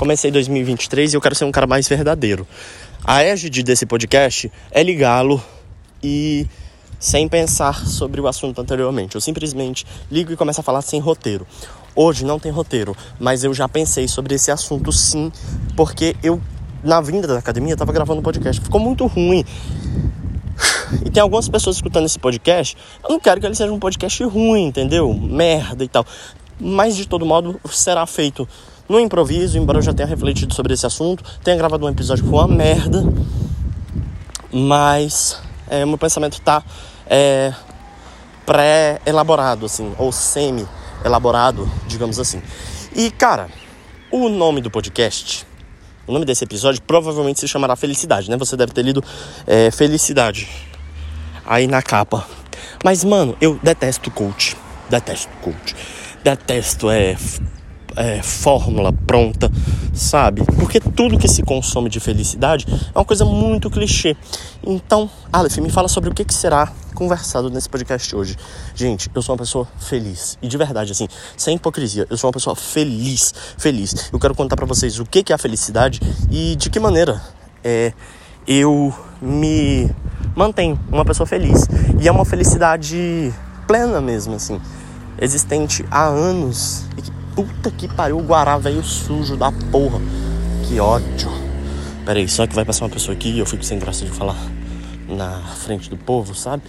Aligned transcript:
comecei 0.00 0.30
2023 0.30 1.12
e 1.12 1.16
eu 1.18 1.20
quero 1.20 1.34
ser 1.34 1.44
um 1.44 1.52
cara 1.52 1.66
mais 1.66 1.86
verdadeiro. 1.86 2.46
A 3.04 3.22
égide 3.22 3.62
desse 3.62 3.84
podcast 3.84 4.50
é 4.70 4.82
ligá-lo 4.82 5.42
e 6.02 6.46
sem 6.98 7.28
pensar 7.28 7.84
sobre 7.86 8.18
o 8.18 8.26
assunto 8.26 8.62
anteriormente. 8.62 9.14
Eu 9.14 9.20
simplesmente 9.20 9.86
ligo 10.10 10.32
e 10.32 10.36
começo 10.36 10.58
a 10.58 10.64
falar 10.64 10.80
sem 10.80 10.98
roteiro. 11.00 11.46
Hoje 11.94 12.24
não 12.24 12.38
tem 12.38 12.50
roteiro, 12.50 12.96
mas 13.18 13.44
eu 13.44 13.52
já 13.52 13.68
pensei 13.68 14.08
sobre 14.08 14.36
esse 14.36 14.50
assunto 14.50 14.90
sim, 14.90 15.30
porque 15.76 16.16
eu, 16.22 16.40
na 16.82 17.02
vinda 17.02 17.28
da 17.28 17.38
academia, 17.38 17.74
estava 17.74 17.92
gravando 17.92 18.20
um 18.20 18.24
podcast. 18.24 18.58
Ficou 18.58 18.80
muito 18.80 19.06
ruim. 19.06 19.44
E 21.04 21.10
tem 21.10 21.22
algumas 21.22 21.46
pessoas 21.46 21.76
escutando 21.76 22.06
esse 22.06 22.18
podcast. 22.18 22.74
Eu 23.04 23.10
não 23.10 23.20
quero 23.20 23.38
que 23.38 23.46
ele 23.46 23.54
seja 23.54 23.70
um 23.70 23.78
podcast 23.78 24.24
ruim, 24.24 24.68
entendeu? 24.68 25.12
Merda 25.12 25.84
e 25.84 25.88
tal. 25.88 26.06
Mas 26.58 26.96
de 26.96 27.06
todo 27.06 27.26
modo 27.26 27.60
será 27.70 28.06
feito 28.06 28.48
no 28.90 28.98
improviso, 28.98 29.56
embora 29.56 29.78
eu 29.78 29.82
já 29.82 29.94
tenha 29.94 30.08
refletido 30.08 30.52
sobre 30.52 30.74
esse 30.74 30.84
assunto, 30.84 31.22
tenha 31.44 31.56
gravado 31.56 31.86
um 31.86 31.88
episódio 31.88 32.24
que 32.24 32.28
foi 32.28 32.40
uma 32.40 32.48
merda. 32.48 33.04
Mas 34.52 35.40
é, 35.68 35.86
meu 35.86 35.96
pensamento 35.96 36.40
tá 36.40 36.60
é, 37.06 37.54
pré-elaborado, 38.44 39.66
assim, 39.66 39.94
ou 39.96 40.10
semi-elaborado, 40.10 41.70
digamos 41.86 42.18
assim. 42.18 42.42
E, 42.92 43.12
cara, 43.12 43.48
o 44.10 44.28
nome 44.28 44.60
do 44.60 44.72
podcast, 44.72 45.46
o 46.04 46.12
nome 46.12 46.24
desse 46.24 46.42
episódio 46.42 46.82
provavelmente 46.82 47.38
se 47.38 47.46
chamará 47.46 47.76
Felicidade, 47.76 48.28
né? 48.28 48.36
Você 48.38 48.56
deve 48.56 48.72
ter 48.72 48.82
lido 48.82 49.04
é, 49.46 49.70
Felicidade 49.70 50.48
aí 51.46 51.68
na 51.68 51.80
capa. 51.80 52.26
Mas, 52.84 53.04
mano, 53.04 53.36
eu 53.40 53.56
detesto 53.62 54.10
coach. 54.10 54.56
Detesto 54.88 55.30
coach. 55.42 55.76
Detesto 56.24 56.90
é 56.90 57.16
é, 57.96 58.22
fórmula 58.22 58.92
pronta, 58.92 59.50
sabe? 59.92 60.42
Porque 60.44 60.80
tudo 60.80 61.18
que 61.18 61.28
se 61.28 61.42
consome 61.42 61.88
de 61.88 62.00
felicidade 62.00 62.66
é 62.94 62.98
uma 62.98 63.04
coisa 63.04 63.24
muito 63.24 63.70
clichê. 63.70 64.16
Então, 64.66 65.08
Aleph, 65.32 65.58
me 65.58 65.70
fala 65.70 65.88
sobre 65.88 66.10
o 66.10 66.14
que, 66.14 66.24
que 66.24 66.34
será 66.34 66.72
conversado 66.94 67.50
nesse 67.50 67.68
podcast 67.68 68.14
hoje. 68.14 68.36
Gente, 68.74 69.10
eu 69.14 69.22
sou 69.22 69.34
uma 69.34 69.38
pessoa 69.38 69.66
feliz. 69.78 70.38
E 70.42 70.48
de 70.48 70.56
verdade, 70.56 70.92
assim, 70.92 71.08
sem 71.36 71.56
hipocrisia, 71.56 72.06
eu 72.10 72.16
sou 72.16 72.28
uma 72.28 72.34
pessoa 72.34 72.56
feliz, 72.56 73.34
feliz. 73.56 74.10
Eu 74.12 74.18
quero 74.18 74.34
contar 74.34 74.56
para 74.56 74.66
vocês 74.66 74.98
o 74.98 75.04
que, 75.04 75.22
que 75.22 75.32
é 75.32 75.34
a 75.34 75.38
felicidade 75.38 76.00
e 76.30 76.56
de 76.56 76.68
que 76.70 76.78
maneira 76.78 77.20
é, 77.64 77.92
eu 78.46 78.94
me 79.20 79.90
mantenho 80.34 80.78
uma 80.90 81.04
pessoa 81.04 81.26
feliz. 81.26 81.66
E 82.00 82.08
é 82.08 82.12
uma 82.12 82.24
felicidade 82.24 83.32
plena 83.66 84.00
mesmo, 84.00 84.34
assim 84.34 84.60
existente 85.20 85.84
há 85.90 86.06
anos 86.06 86.84
e 86.96 87.02
que 87.02 87.12
Puta 87.40 87.70
que 87.70 87.88
pariu, 87.88 88.18
o 88.18 88.22
Guará 88.22 88.58
veio 88.58 88.84
sujo 88.84 89.34
da 89.34 89.50
porra. 89.50 89.98
Que 90.68 90.78
ódio. 90.78 91.30
Pera 92.04 92.18
aí, 92.18 92.28
só 92.28 92.46
que 92.46 92.54
vai 92.54 92.66
passar 92.66 92.84
uma 92.84 92.90
pessoa 92.90 93.14
aqui 93.14 93.30
e 93.30 93.38
eu 93.38 93.46
fico 93.46 93.64
sem 93.64 93.78
graça 93.78 94.04
de 94.04 94.10
falar 94.10 94.36
na 95.08 95.40
frente 95.56 95.88
do 95.88 95.96
povo, 95.96 96.34
sabe? 96.34 96.64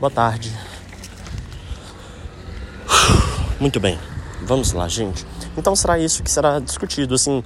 Boa 0.00 0.10
tarde. 0.10 0.52
Muito 3.60 3.78
bem, 3.78 3.96
vamos 4.44 4.72
lá, 4.72 4.88
gente. 4.88 5.24
Então 5.56 5.76
será 5.76 6.00
isso 6.00 6.20
que 6.24 6.30
será 6.32 6.58
discutido, 6.58 7.14
assim, 7.14 7.44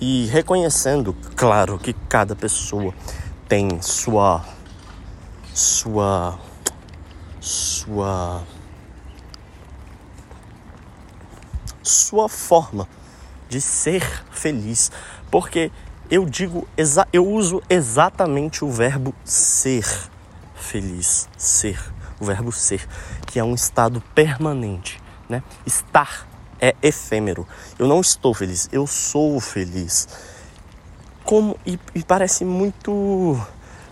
e 0.00 0.24
reconhecendo, 0.28 1.14
claro, 1.36 1.78
que 1.78 1.92
cada 2.08 2.34
pessoa 2.34 2.94
tem 3.46 3.82
sua. 3.82 4.42
sua. 5.52 6.38
sua 7.38 8.42
sua 11.92 12.28
forma 12.28 12.88
de 13.48 13.60
ser 13.60 14.02
feliz, 14.30 14.90
porque 15.30 15.70
eu 16.10 16.24
digo, 16.24 16.66
eu 17.12 17.26
uso 17.26 17.62
exatamente 17.68 18.64
o 18.64 18.70
verbo 18.70 19.14
ser 19.24 19.86
feliz, 20.54 21.28
ser, 21.36 21.78
o 22.20 22.24
verbo 22.24 22.50
ser, 22.52 22.86
que 23.26 23.38
é 23.38 23.44
um 23.44 23.54
estado 23.54 24.02
permanente, 24.14 25.00
né? 25.28 25.42
Estar 25.66 26.26
é 26.60 26.74
efêmero. 26.82 27.46
Eu 27.78 27.86
não 27.86 28.00
estou 28.00 28.32
feliz, 28.32 28.68
eu 28.72 28.86
sou 28.86 29.40
feliz. 29.40 30.08
Como 31.24 31.58
e, 31.66 31.78
e 31.94 32.02
parece 32.02 32.44
muito 32.44 33.40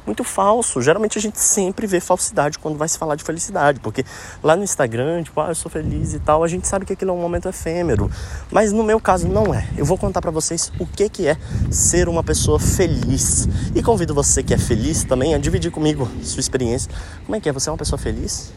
muito 0.06 0.24
falso. 0.24 0.80
Geralmente 0.80 1.18
a 1.18 1.20
gente 1.20 1.38
sempre 1.38 1.86
vê 1.86 2.00
falsidade 2.00 2.58
quando 2.58 2.76
vai 2.76 2.88
se 2.88 2.98
falar 2.98 3.14
de 3.16 3.24
felicidade, 3.24 3.80
porque 3.80 4.04
lá 4.42 4.56
no 4.56 4.62
Instagram, 4.62 5.22
tipo, 5.22 5.40
ah, 5.40 5.48
eu 5.48 5.54
sou 5.54 5.70
feliz 5.70 6.14
e 6.14 6.18
tal, 6.18 6.42
a 6.42 6.48
gente 6.48 6.66
sabe 6.66 6.84
que 6.84 6.92
aquilo 6.92 7.10
é 7.10 7.14
um 7.14 7.20
momento 7.20 7.48
efêmero. 7.48 8.10
Mas 8.50 8.72
no 8.72 8.82
meu 8.82 9.00
caso 9.00 9.28
não 9.28 9.54
é. 9.54 9.68
Eu 9.76 9.84
vou 9.84 9.98
contar 9.98 10.20
para 10.20 10.30
vocês 10.30 10.72
o 10.78 10.86
que 10.86 11.08
que 11.08 11.26
é 11.26 11.36
ser 11.70 12.08
uma 12.08 12.22
pessoa 12.22 12.58
feliz. 12.58 13.48
E 13.74 13.82
convido 13.82 14.14
você 14.14 14.42
que 14.42 14.54
é 14.54 14.58
feliz 14.58 15.04
também 15.04 15.34
a 15.34 15.38
dividir 15.38 15.70
comigo 15.70 16.08
sua 16.22 16.40
experiência. 16.40 16.90
Como 17.24 17.36
é 17.36 17.40
que 17.40 17.48
é? 17.48 17.52
Você 17.52 17.68
é 17.68 17.72
uma 17.72 17.78
pessoa 17.78 17.98
feliz? 17.98 18.52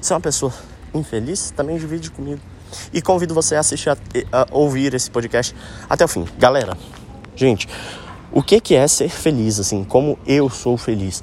Você 0.00 0.12
é 0.12 0.16
uma 0.16 0.20
pessoa 0.20 0.52
infeliz? 0.94 1.50
Também 1.50 1.76
divide 1.76 2.10
comigo. 2.10 2.40
E 2.92 3.02
convido 3.02 3.34
você 3.34 3.56
a 3.56 3.60
assistir, 3.60 3.90
a, 3.90 3.96
a 4.32 4.46
ouvir 4.50 4.94
esse 4.94 5.10
podcast 5.10 5.54
até 5.88 6.04
o 6.04 6.08
fim. 6.08 6.24
Galera, 6.38 6.76
gente, 7.34 7.68
o 8.32 8.42
que, 8.42 8.60
que 8.60 8.74
é 8.74 8.86
ser 8.86 9.08
feliz, 9.08 9.58
assim, 9.58 9.82
como 9.82 10.18
eu 10.26 10.48
sou 10.48 10.76
feliz? 10.76 11.22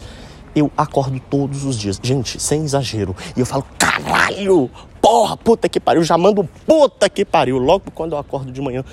Eu 0.54 0.70
acordo 0.76 1.20
todos 1.30 1.64
os 1.64 1.78
dias, 1.78 2.00
gente, 2.02 2.40
sem 2.40 2.64
exagero, 2.64 3.16
e 3.36 3.40
eu 3.40 3.46
falo, 3.46 3.66
caralho, 3.78 4.70
porra, 5.02 5.38
puta 5.38 5.70
que 5.70 5.80
pariu, 5.80 6.04
já 6.04 6.18
mando 6.18 6.44
puta 6.66 7.10
que 7.10 7.24
pariu, 7.24 7.58
logo 7.58 7.92
quando 7.92 8.14
eu 8.14 8.18
acordo 8.18 8.52
de 8.52 8.62
manhã, 8.62 8.84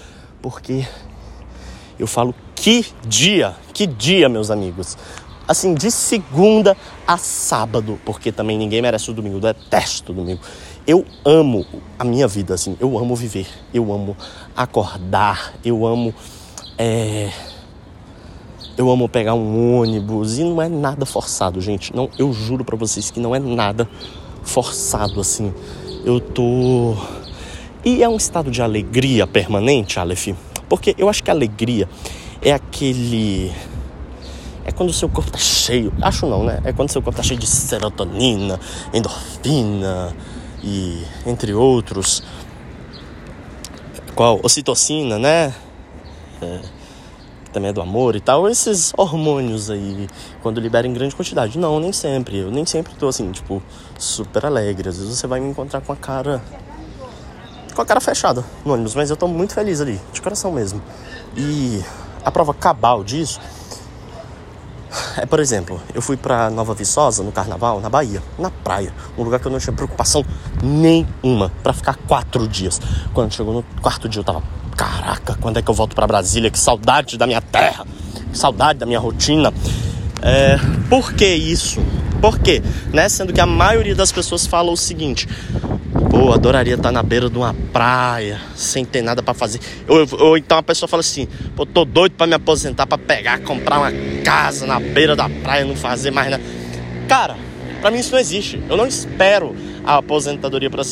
porque 0.41 0.87
eu 1.99 2.07
falo, 2.07 2.35
que 2.55 2.87
dia, 3.07 3.55
que 3.73 3.87
dia, 3.87 4.29
meus 4.29 4.51
amigos. 4.51 4.97
Assim, 5.47 5.75
de 5.75 5.91
segunda 5.91 6.77
a 7.07 7.19
sábado, 7.19 8.01
porque 8.05 8.31
também 8.31 8.57
ninguém 8.57 8.81
merece 8.81 9.11
o 9.11 9.15
domingo, 9.15 9.37
eu 9.37 9.41
detesto 9.41 10.13
o 10.13 10.15
domingo. 10.15 10.41
Eu 10.87 11.05
amo 11.25 11.67
a 11.99 12.05
minha 12.05 12.29
vida, 12.29 12.55
assim, 12.55 12.77
eu 12.79 12.97
amo 12.99 13.17
viver, 13.17 13.47
eu 13.73 13.93
amo 13.93 14.17
acordar, 14.57 15.55
eu 15.65 15.85
amo. 15.85 16.15
É 16.79 17.31
eu 18.77 18.91
amo 18.91 19.09
pegar 19.09 19.35
um 19.35 19.81
ônibus 19.81 20.39
e 20.39 20.45
não 20.45 20.61
é 20.61 20.69
nada 20.69 21.07
forçado, 21.07 21.61
gente. 21.61 21.95
Não, 21.95 22.11
eu 22.19 22.33
juro 22.33 22.65
para 22.65 22.77
vocês 22.77 23.11
que 23.11 23.21
não 23.21 23.35
é 23.35 23.39
nada 23.39 23.89
forçado 24.43 25.21
assim. 25.21 25.53
Eu 26.05 26.21
tô 26.21 26.97
e 27.85 28.03
é 28.03 28.09
um 28.09 28.17
estado 28.17 28.51
de 28.51 28.63
alegria 28.63 29.27
permanente, 29.27 29.99
Aleph, 29.99 30.29
porque 30.69 30.95
eu 30.99 31.09
acho 31.09 31.23
que 31.23 31.31
alegria 31.31 31.89
é 32.43 32.53
aquele 32.53 33.53
é 34.65 34.73
quando 34.73 34.89
o 34.89 34.93
seu 34.93 35.09
corpo 35.09 35.31
tá 35.31 35.39
cheio, 35.39 35.93
acho 36.01 36.27
não, 36.27 36.43
né? 36.43 36.61
É 36.65 36.73
quando 36.73 36.89
o 36.89 36.93
seu 36.93 37.03
corpo 37.03 37.17
tá 37.17 37.23
cheio 37.23 37.39
de 37.39 37.47
serotonina, 37.47 38.59
endorfina 38.93 40.17
e 40.63 41.05
entre 41.27 41.53
outros. 41.53 42.23
Qual? 44.15 44.41
Ocitocina, 44.43 45.19
né? 45.19 45.55
É 46.41 46.84
também 47.55 47.71
é 47.71 47.73
do 47.73 47.81
amor 47.81 48.17
e 48.17 48.21
tal, 48.21 48.49
esses 48.49 48.93
hormônios 48.97 49.71
aí, 49.71 50.09
quando 50.43 50.61
libera 50.61 50.87
em 50.87 50.93
grande 50.93 51.15
quantidade. 51.15 51.59
Não, 51.59 51.81
nem 51.81 51.93
sempre. 51.93 52.39
Eu 52.39 52.51
nem 52.51 52.67
sempre 52.67 52.95
tô 52.97 53.09
assim, 53.09 53.31
tipo, 53.31 53.63
super 53.99 54.45
alegre. 54.45 54.89
Às 54.89 54.99
vezes 54.99 55.17
você 55.17 55.27
vai 55.27 55.41
me 55.41 55.49
encontrar 55.49 55.81
com 55.81 55.93
a 55.93 55.97
cara. 55.97 56.43
com 57.75 57.81
a 57.81 57.87
cara 57.87 58.01
fechada 58.01 58.45
no 58.65 58.75
ônibus, 58.75 58.95
mas 58.95 59.09
eu 59.09 59.17
tô 59.17 59.27
muito 59.27 59.55
feliz 59.55 59.81
ali, 59.81 60.01
de 60.13 60.21
coração 60.21 60.53
mesmo. 60.53 60.83
E 61.37 61.83
a 62.25 62.31
prova 62.31 62.53
cabal 62.53 63.03
disso 63.03 63.41
é, 65.17 65.27
por 65.27 65.41
exemplo, 65.41 65.81
eu 65.93 66.01
fui 66.01 66.17
pra 66.17 66.51
Nova 66.51 66.75
Viçosa 66.75 67.23
no 67.23 67.33
carnaval, 67.33 67.81
na 67.81 67.89
Bahia, 67.89 68.23
na 68.39 68.51
praia, 68.51 68.95
um 69.19 69.23
lugar 69.25 69.41
que 69.41 69.47
eu 69.47 69.53
não 69.53 69.59
tinha 69.59 69.73
preocupação 69.75 70.25
nenhuma 70.63 71.51
para 71.63 71.73
ficar 71.73 71.97
quatro 72.07 72.47
dias. 72.47 72.81
Quando 73.13 73.33
chegou 73.33 73.55
no 73.55 73.65
quarto 73.81 74.09
dia, 74.09 74.21
eu 74.21 74.25
tava 74.25 74.43
Caraca, 74.77 75.37
quando 75.41 75.59
é 75.59 75.63
que 75.63 75.71
eu 75.71 75.75
volto 75.75 75.95
para 75.95 76.07
Brasília? 76.07 76.51
Que 76.51 76.59
saudade 76.59 77.17
da 77.17 77.27
minha 77.27 77.41
terra, 77.41 77.87
que 78.31 78.37
saudade 78.37 78.79
da 78.79 78.87
minha 78.87 78.99
rotina. 78.99 79.53
É, 80.23 80.59
por 80.89 81.13
que 81.13 81.27
isso? 81.27 81.81
Por 82.21 82.39
quê? 82.39 82.63
Né? 82.93 83.09
Sendo 83.09 83.33
que 83.33 83.41
a 83.41 83.47
maioria 83.47 83.95
das 83.95 84.11
pessoas 84.11 84.47
fala 84.47 84.71
o 84.71 84.77
seguinte: 84.77 85.29
pô, 86.11 86.33
adoraria 86.33 86.75
estar 86.75 86.91
na 86.91 87.03
beira 87.03 87.29
de 87.29 87.37
uma 87.37 87.55
praia, 87.73 88.41
sem 88.57 88.85
ter 88.85 89.03
nada 89.03 89.23
para 89.23 89.35
fazer. 89.35 89.61
Ou, 89.87 90.07
ou, 90.29 90.37
então 90.39 90.59
a 90.59 90.63
pessoa 90.63 90.89
fala 90.89 91.01
assim: 91.01 91.29
pô, 91.55 91.67
tô 91.67 91.85
doido 91.85 92.13
para 92.13 92.27
me 92.27 92.35
aposentar, 92.35 92.87
para 92.87 92.99
pegar, 92.99 93.41
comprar 93.41 93.79
uma 93.79 93.93
casa 94.25 94.67
na 94.67 94.81
beira 94.81 95.15
da 95.15 95.29
praia, 95.29 95.65
não 95.65 95.77
fazer 95.77 96.11
mais 96.11 96.31
nada. 96.31 96.43
Cara, 97.09 97.37
para 97.81 97.91
mim 97.91 97.99
isso 97.99 98.13
não 98.13 98.19
existe. 98.19 98.63
Eu 98.69 98.77
não 98.77 98.87
espero 98.87 99.55
a 99.85 99.99
aposentadoria 99.99 100.71
para 100.71 100.83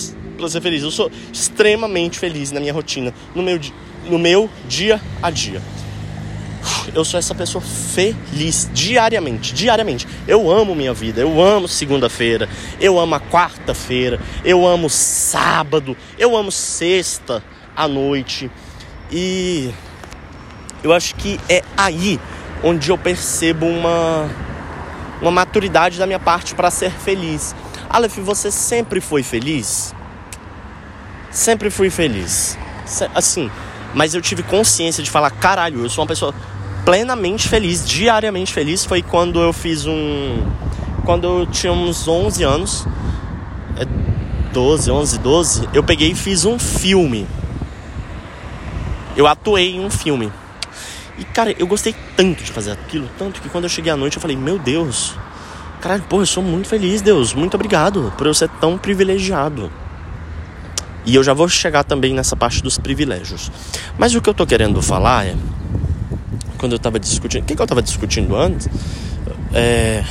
para 0.42 0.50
ser 0.50 0.60
feliz. 0.60 0.82
Eu 0.82 0.90
sou 0.90 1.10
extremamente 1.32 2.18
feliz 2.18 2.50
na 2.50 2.58
minha 2.58 2.72
rotina, 2.72 3.14
no 3.34 3.42
meu, 3.42 3.60
no 4.06 4.18
meu 4.18 4.50
dia 4.68 5.00
a 5.22 5.30
dia. 5.30 5.62
Eu 6.94 7.04
sou 7.04 7.18
essa 7.18 7.34
pessoa 7.34 7.62
feliz 7.62 8.68
diariamente, 8.72 9.54
diariamente. 9.54 10.06
Eu 10.26 10.50
amo 10.50 10.74
minha 10.74 10.92
vida, 10.92 11.20
eu 11.20 11.40
amo 11.40 11.66
segunda-feira, 11.66 12.48
eu 12.80 12.98
amo 12.98 13.14
a 13.14 13.20
quarta-feira, 13.20 14.20
eu 14.44 14.66
amo 14.66 14.90
sábado, 14.90 15.96
eu 16.18 16.36
amo 16.36 16.52
sexta 16.52 17.42
à 17.74 17.88
noite. 17.88 18.50
E 19.10 19.70
eu 20.82 20.92
acho 20.92 21.14
que 21.14 21.38
é 21.48 21.62
aí 21.76 22.20
onde 22.62 22.90
eu 22.90 22.98
percebo 22.98 23.66
uma, 23.66 24.28
uma 25.20 25.30
maturidade 25.30 25.98
da 25.98 26.06
minha 26.06 26.20
parte 26.20 26.54
para 26.54 26.70
ser 26.70 26.90
feliz. 26.90 27.54
Aleph, 27.88 28.18
você 28.18 28.50
sempre 28.50 29.00
foi 29.00 29.22
feliz? 29.22 29.94
Sempre 31.32 31.70
fui 31.70 31.88
feliz. 31.88 32.58
Assim, 33.14 33.50
mas 33.94 34.14
eu 34.14 34.20
tive 34.20 34.42
consciência 34.42 35.02
de 35.02 35.10
falar, 35.10 35.30
caralho, 35.30 35.82
eu 35.82 35.88
sou 35.88 36.02
uma 36.02 36.08
pessoa 36.08 36.34
plenamente 36.84 37.48
feliz, 37.48 37.86
diariamente 37.86 38.52
feliz. 38.52 38.84
Foi 38.84 39.02
quando 39.02 39.40
eu 39.40 39.52
fiz 39.52 39.86
um. 39.86 40.46
Quando 41.04 41.26
eu 41.26 41.46
tinha 41.46 41.72
uns 41.72 42.06
11 42.06 42.44
anos, 42.44 42.86
12, 44.52 44.90
11, 44.90 45.18
12, 45.18 45.68
eu 45.72 45.82
peguei 45.82 46.12
e 46.12 46.14
fiz 46.14 46.44
um 46.44 46.58
filme. 46.58 47.26
Eu 49.16 49.26
atuei 49.26 49.76
em 49.76 49.80
um 49.80 49.90
filme. 49.90 50.30
E, 51.18 51.24
cara, 51.24 51.54
eu 51.58 51.66
gostei 51.66 51.94
tanto 52.16 52.44
de 52.44 52.52
fazer 52.52 52.72
aquilo, 52.72 53.08
tanto 53.18 53.40
que 53.40 53.48
quando 53.48 53.64
eu 53.64 53.70
cheguei 53.70 53.90
à 53.90 53.96
noite 53.96 54.16
eu 54.16 54.20
falei, 54.20 54.36
meu 54.36 54.58
Deus, 54.58 55.14
caralho, 55.80 56.02
pô, 56.08 56.20
eu 56.20 56.26
sou 56.26 56.42
muito 56.42 56.68
feliz, 56.68 57.02
Deus, 57.02 57.34
muito 57.34 57.54
obrigado 57.54 58.12
por 58.16 58.26
eu 58.26 58.32
ser 58.32 58.48
tão 58.60 58.78
privilegiado. 58.78 59.70
E 61.04 61.14
eu 61.14 61.24
já 61.24 61.32
vou 61.32 61.48
chegar 61.48 61.84
também 61.84 62.14
nessa 62.14 62.36
parte 62.36 62.62
dos 62.62 62.78
privilégios. 62.78 63.50
Mas 63.98 64.14
o 64.14 64.20
que 64.20 64.28
eu 64.28 64.34
tô 64.34 64.46
querendo 64.46 64.80
falar 64.80 65.26
é. 65.26 65.34
Quando 66.58 66.72
eu 66.72 66.78
tava 66.78 66.98
discutindo. 66.98 67.42
O 67.42 67.46
que, 67.46 67.56
que 67.56 67.62
eu 67.62 67.66
tava 67.66 67.82
discutindo 67.82 68.36
antes? 68.36 68.68
É. 69.52 70.04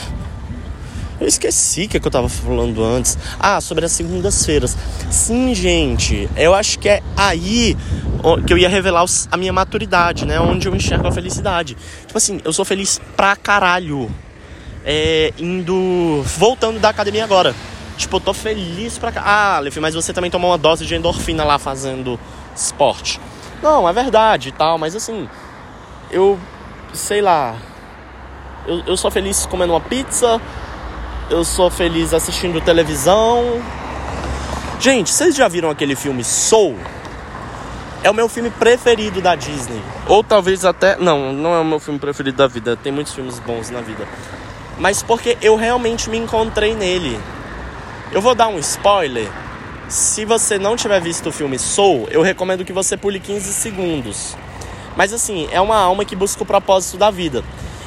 Eu 1.20 1.28
esqueci 1.28 1.84
o 1.84 1.88
que, 1.88 2.00
que 2.00 2.08
eu 2.08 2.12
tava 2.12 2.28
falando 2.28 2.84
antes. 2.84 3.18
Ah, 3.40 3.62
sobre 3.62 3.86
as 3.86 3.92
segundas-feiras. 3.92 4.76
Sim, 5.10 5.54
gente. 5.54 6.28
Eu 6.36 6.54
acho 6.54 6.80
que 6.80 6.90
é 6.90 7.02
aí 7.16 7.78
que 8.46 8.54
eu 8.54 8.58
ia 8.58 8.68
revelar 8.68 9.06
a 9.32 9.38
minha 9.38 9.54
maturidade, 9.54 10.26
né? 10.26 10.40
Onde 10.40 10.68
eu 10.68 10.76
enxergo 10.76 11.08
a 11.08 11.12
felicidade. 11.12 11.78
Tipo 12.06 12.18
assim, 12.18 12.42
eu 12.44 12.52
sou 12.52 12.66
feliz 12.66 13.00
pra 13.16 13.36
caralho. 13.36 14.10
É, 14.84 15.32
indo. 15.38 16.24
Voltando 16.38 16.80
da 16.80 16.90
academia 16.90 17.24
agora. 17.24 17.56
Tipo, 18.02 18.18
eu 18.18 18.20
tô 18.20 18.34
feliz 18.34 18.98
pra 18.98 19.12
cá. 19.12 19.22
Ah, 19.24 19.60
Lefi, 19.60 19.80
mas 19.80 19.94
você 19.94 20.12
também 20.12 20.32
tomou 20.32 20.50
uma 20.50 20.58
dose 20.58 20.88
de 20.88 20.96
endorfina 20.96 21.44
lá 21.44 21.60
fazendo 21.60 22.20
esporte. 22.56 23.22
Não, 23.62 23.88
é 23.88 23.94
verdade 23.94 24.50
e 24.50 24.52
tal, 24.52 24.80
mas 24.80 24.96
assim, 24.96 25.30
eu 26.10 26.40
sei 26.94 27.22
lá. 27.22 27.56
Eu, 28.66 28.82
eu 28.88 28.98
sou 28.98 29.12
feliz 29.12 29.46
comendo 29.46 29.74
uma 29.74 29.80
pizza. 29.80 30.42
Eu 31.30 31.46
sou 31.46 31.70
feliz 31.70 32.12
assistindo 32.12 32.60
televisão. 32.60 33.62
Gente, 34.80 35.12
vocês 35.12 35.36
já 35.36 35.48
viram 35.48 35.70
aquele 35.70 35.96
filme 35.96 36.24
Soul? 36.24 36.80
É 38.04 38.10
o 38.10 38.16
meu 38.16 38.28
filme 38.28 38.50
preferido 38.50 39.22
da 39.22 39.36
Disney. 39.36 39.80
Ou 40.08 40.24
talvez 40.24 40.66
até. 40.66 40.98
Não, 40.98 41.32
não 41.32 41.54
é 41.54 41.60
o 41.60 41.66
meu 41.66 41.80
filme 41.80 42.00
preferido 42.00 42.38
da 42.38 42.48
vida. 42.48 42.76
Tem 42.76 42.92
muitos 42.92 43.14
filmes 43.14 43.38
bons 43.38 43.70
na 43.70 43.80
vida. 43.80 44.08
Mas 44.80 45.04
porque 45.04 45.38
eu 45.40 45.56
realmente 45.56 46.10
me 46.10 46.18
encontrei 46.18 46.74
nele. 46.74 47.20
Eu 48.14 48.22
vou 48.22 48.36
dar 48.36 48.50
um 48.50 48.60
spoiler. 48.60 49.32
Se 49.88 50.26
você 50.26 50.60
não 50.60 50.76
tiver 50.76 51.00
visto 51.00 51.30
o 51.30 51.32
filme 51.32 51.58
Soul, 51.58 52.10
eu 52.12 52.22
recomendo 52.22 52.66
que 52.66 52.74
você 52.74 52.98
pule 52.98 53.22
15 53.22 53.54
segundos. 53.54 54.36
Mas 54.98 55.14
assim, 55.14 55.48
é 55.50 55.62
uma 55.62 55.78
alma 55.78 56.04
que 56.04 56.14
busca 56.14 56.44
o 56.44 56.46
propósito 56.46 56.98
da 56.98 57.10
vida. 57.10 57.42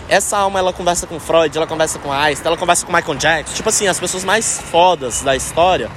Essa 0.08 0.38
alma, 0.38 0.58
ela 0.58 0.72
conversa 0.72 1.06
com 1.06 1.20
Freud, 1.20 1.54
ela 1.54 1.66
conversa 1.66 1.98
com 1.98 2.10
Einstein, 2.10 2.46
ela 2.46 2.56
conversa 2.56 2.86
com 2.86 2.92
Michael 2.92 3.18
Jackson. 3.18 3.54
Tipo 3.54 3.68
assim, 3.68 3.86
as 3.86 4.00
pessoas 4.00 4.24
mais 4.24 4.62
fodas 4.70 5.20
da 5.20 5.36
história. 5.36 5.90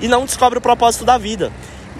E 0.00 0.06
não 0.06 0.24
descobre 0.24 0.60
o 0.60 0.62
propósito 0.62 1.04
da 1.04 1.18
vida. 1.18 1.50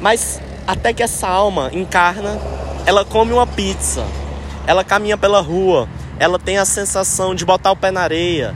Mas 0.00 0.41
até 0.69 0.93
que 0.93 1.02
essa 1.02 1.26
alma 1.26 1.69
encarna, 1.73 2.41
ela 2.87 3.05
come 3.05 3.32
uma 3.32 3.47
pizza. 3.47 4.06
Ela 4.69 4.85
caminha 4.85 5.19
pela 5.19 5.41
rua. 5.41 5.88
Ela 6.17 6.38
tem 6.38 6.58
a 6.58 6.64
sensação 6.64 7.35
de 7.35 7.44
botar 7.44 7.73
o 7.73 7.76
pé 7.76 7.91
na 7.91 8.02
areia 8.02 8.55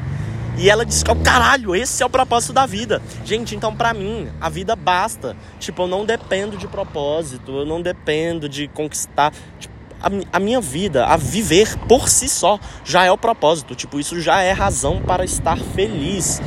e 0.57 0.71
ela 0.71 0.85
oh, 0.85 1.17
caralho, 1.17 1.75
esse 1.75 2.03
é 2.03 2.07
o 2.07 2.11
propósito 2.11 2.53
da 2.53 2.65
vida. 2.65 3.03
Gente, 3.25 3.57
então 3.57 3.75
para 3.75 3.93
mim, 3.93 4.29
a 4.41 4.49
vida 4.49 4.77
basta. 4.77 5.37
Tipo, 5.59 5.83
eu 5.83 5.87
não 5.89 6.05
dependo 6.05 6.57
de 6.57 6.69
propósito, 6.69 7.51
eu 7.51 7.67
não 7.67 7.83
dependo 7.83 8.49
de 8.49 8.69
conquistar. 8.69 9.33
Tipo, 9.59 9.75
a, 10.01 10.37
a 10.37 10.41
minha 10.41 10.61
vida, 10.61 11.07
a 11.07 11.17
viver 11.17 11.77
por 11.89 12.09
si 12.09 12.29
só, 12.29 12.59
já 12.85 13.05
é 13.05 13.11
o 13.11 13.19
propósito. 13.19 13.75
Tipo, 13.75 13.99
isso 13.99 14.21
já 14.21 14.43
é 14.43 14.53
razão 14.53 15.01
para 15.01 15.25
estar 15.25 15.59
feliz. 15.59 16.41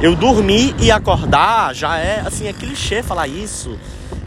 Eu 0.00 0.14
dormir 0.14 0.74
e 0.78 0.90
acordar 0.90 1.74
já 1.74 1.98
é, 1.98 2.20
assim, 2.20 2.46
é 2.46 2.52
clichê 2.52 3.02
falar 3.02 3.26
isso. 3.26 3.76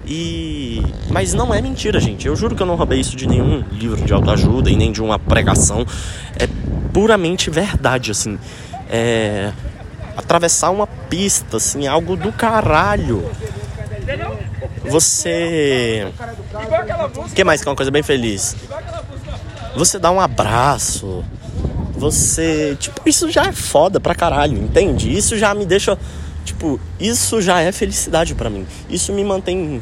E 0.05 0.81
mas 1.11 1.33
não 1.33 1.53
é 1.53 1.61
mentira, 1.61 1.99
gente. 1.99 2.27
Eu 2.27 2.35
juro 2.35 2.55
que 2.55 2.63
eu 2.63 2.65
não 2.67 2.75
roubei 2.75 2.99
isso 2.99 3.15
de 3.15 3.27
nenhum 3.27 3.63
livro 3.71 4.03
de 4.03 4.11
autoajuda 4.11 4.69
e 4.69 4.75
nem 4.75 4.91
de 4.91 5.01
uma 5.01 5.19
pregação. 5.19 5.85
É 6.37 6.47
puramente 6.91 7.51
verdade, 7.51 8.09
assim 8.09 8.39
é, 8.89 9.51
atravessar 10.17 10.71
uma 10.71 10.87
pista, 10.87 11.57
assim, 11.57 11.87
algo 11.87 12.15
do 12.15 12.31
caralho. 12.31 13.29
Você. 14.85 16.07
O 17.15 17.29
que 17.29 17.43
mais 17.43 17.61
que 17.61 17.67
é 17.67 17.69
uma 17.69 17.75
coisa 17.75 17.91
bem 17.91 18.01
feliz? 18.01 18.55
Você 19.75 19.99
dá 19.99 20.11
um 20.11 20.19
abraço. 20.19 21.23
Você. 21.93 22.75
Tipo, 22.79 23.07
isso 23.07 23.29
já 23.29 23.45
é 23.45 23.51
foda 23.51 23.99
pra 23.99 24.15
caralho, 24.15 24.57
entende? 24.57 25.15
Isso 25.15 25.37
já 25.37 25.53
me 25.53 25.65
deixa. 25.65 25.97
Tipo, 26.43 26.79
isso 26.99 27.41
já 27.41 27.59
é 27.59 27.71
felicidade 27.71 28.33
para 28.33 28.49
mim. 28.49 28.65
Isso 28.89 29.13
me 29.13 29.23
mantém 29.23 29.81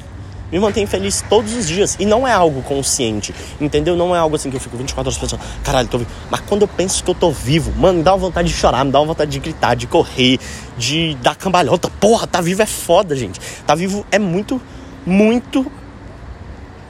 me 0.51 0.59
mantém 0.59 0.85
feliz 0.85 1.23
todos 1.29 1.53
os 1.53 1.67
dias. 1.67 1.95
E 1.99 2.05
não 2.05 2.27
é 2.27 2.31
algo 2.31 2.61
consciente, 2.61 3.33
entendeu? 3.59 3.95
Não 3.95 4.15
é 4.15 4.19
algo 4.19 4.35
assim 4.35 4.49
que 4.49 4.55
eu 4.55 4.61
fico 4.61 4.77
24 4.77 5.09
horas 5.09 5.17
pensando, 5.17 5.41
caralho, 5.63 5.87
tô 5.87 5.97
vivo. 5.97 6.11
Mas 6.29 6.41
quando 6.41 6.63
eu 6.63 6.67
penso 6.67 7.03
que 7.03 7.09
eu 7.09 7.15
tô 7.15 7.31
vivo, 7.31 7.71
mano, 7.77 7.99
me 7.99 8.03
dá 8.03 8.13
uma 8.13 8.19
vontade 8.19 8.47
de 8.47 8.53
chorar, 8.53 8.83
me 8.83 8.91
dá 8.91 8.99
uma 8.99 9.07
vontade 9.07 9.31
de 9.31 9.39
gritar, 9.39 9.75
de 9.75 9.87
correr, 9.87 10.39
de 10.77 11.15
dar 11.21 11.35
cambalhota. 11.35 11.89
Porra, 11.99 12.27
tá 12.27 12.41
vivo 12.41 12.61
é 12.61 12.65
foda, 12.65 13.15
gente. 13.15 13.39
Tá 13.65 13.75
vivo 13.75 14.05
é 14.11 14.19
muito, 14.19 14.61
muito 15.05 15.69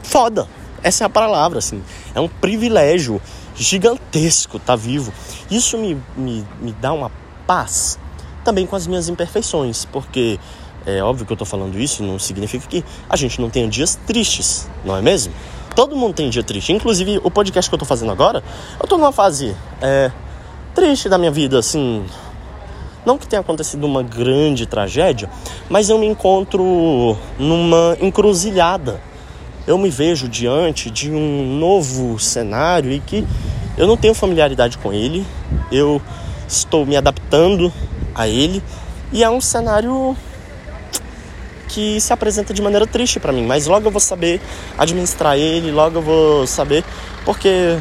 foda. 0.04 0.48
Essa 0.84 1.04
é 1.04 1.08
a 1.08 1.10
palavra, 1.10 1.60
assim. 1.60 1.84
É 2.14 2.20
um 2.20 2.28
privilégio 2.28 3.22
gigantesco 3.56 4.60
tá 4.60 4.76
vivo. 4.76 5.12
Isso 5.50 5.78
me, 5.78 5.98
me, 6.16 6.46
me 6.62 6.72
dá 6.74 6.94
uma 6.94 7.12
paz 7.46 8.00
também 8.44 8.66
com 8.66 8.76
as 8.76 8.88
minhas 8.88 9.10
imperfeições, 9.10 9.84
porque 9.86 10.40
é 10.88 11.04
óbvio 11.04 11.26
que 11.26 11.34
eu 11.34 11.38
tô 11.38 11.44
falando 11.44 11.78
isso, 11.78 12.02
não 12.02 12.18
significa 12.18 12.66
que 12.66 12.84
a 13.10 13.18
gente 13.18 13.42
não 13.42 13.50
tenha 13.50 13.68
dias 13.68 14.00
tristes, 14.08 14.70
não 14.86 14.96
é 14.96 15.02
mesmo? 15.02 15.34
Todo 15.76 15.98
mundo 15.98 16.14
tem 16.14 16.30
dia 16.30 16.42
triste. 16.42 16.72
Inclusive, 16.72 17.20
o 17.24 17.30
podcast 17.30 17.70
que 17.70 17.76
eu 17.76 17.78
tô 17.78 17.84
fazendo 17.84 18.12
agora, 18.12 18.42
eu 18.80 18.88
tô 18.88 18.98
numa 18.98 19.12
fase 19.12 19.54
é, 19.82 20.10
triste 20.74 21.10
da 21.10 21.18
minha 21.18 21.30
vida, 21.30 21.60
assim. 21.60 22.06
Não 23.06 23.18
que 23.18 23.28
tenha 23.28 23.42
acontecido 23.42 23.86
uma 23.86 24.02
grande 24.02 24.66
tragédia, 24.66 25.30
mas 25.70 25.90
eu 25.90 26.00
me 26.00 26.08
encontro 26.08 27.18
numa 27.38 27.98
encruzilhada. 28.00 29.02
Eu 29.68 29.78
me 29.78 29.90
vejo 29.90 30.30
diante 30.30 30.90
de 30.90 31.12
um 31.12 31.58
novo 31.60 32.18
cenário 32.18 32.92
e 32.92 33.02
que 33.02 33.28
eu 33.78 33.86
não 33.86 33.98
tenho 33.98 34.14
familiaridade 34.14 34.78
com 34.78 34.94
ele, 34.94 35.26
eu 35.70 36.02
estou 36.48 36.86
me 36.86 36.96
adaptando 36.96 37.72
a 38.16 38.28
ele 38.28 38.64
e 39.12 39.24
é 39.24 39.30
um 39.30 39.40
cenário 39.40 40.16
que 41.68 42.00
se 42.00 42.14
apresenta 42.14 42.54
de 42.54 42.62
maneira 42.62 42.88
triste 42.88 43.20
para 43.20 43.32
mim, 43.32 43.46
mas 43.46 43.68
logo 43.68 43.88
eu 43.88 43.92
vou 43.92 44.00
saber 44.00 44.42
administrar 44.78 45.38
ele, 45.38 45.72
logo 45.72 45.98
eu 45.98 46.02
vou 46.02 46.48
saber, 46.48 46.84
porque 47.26 47.78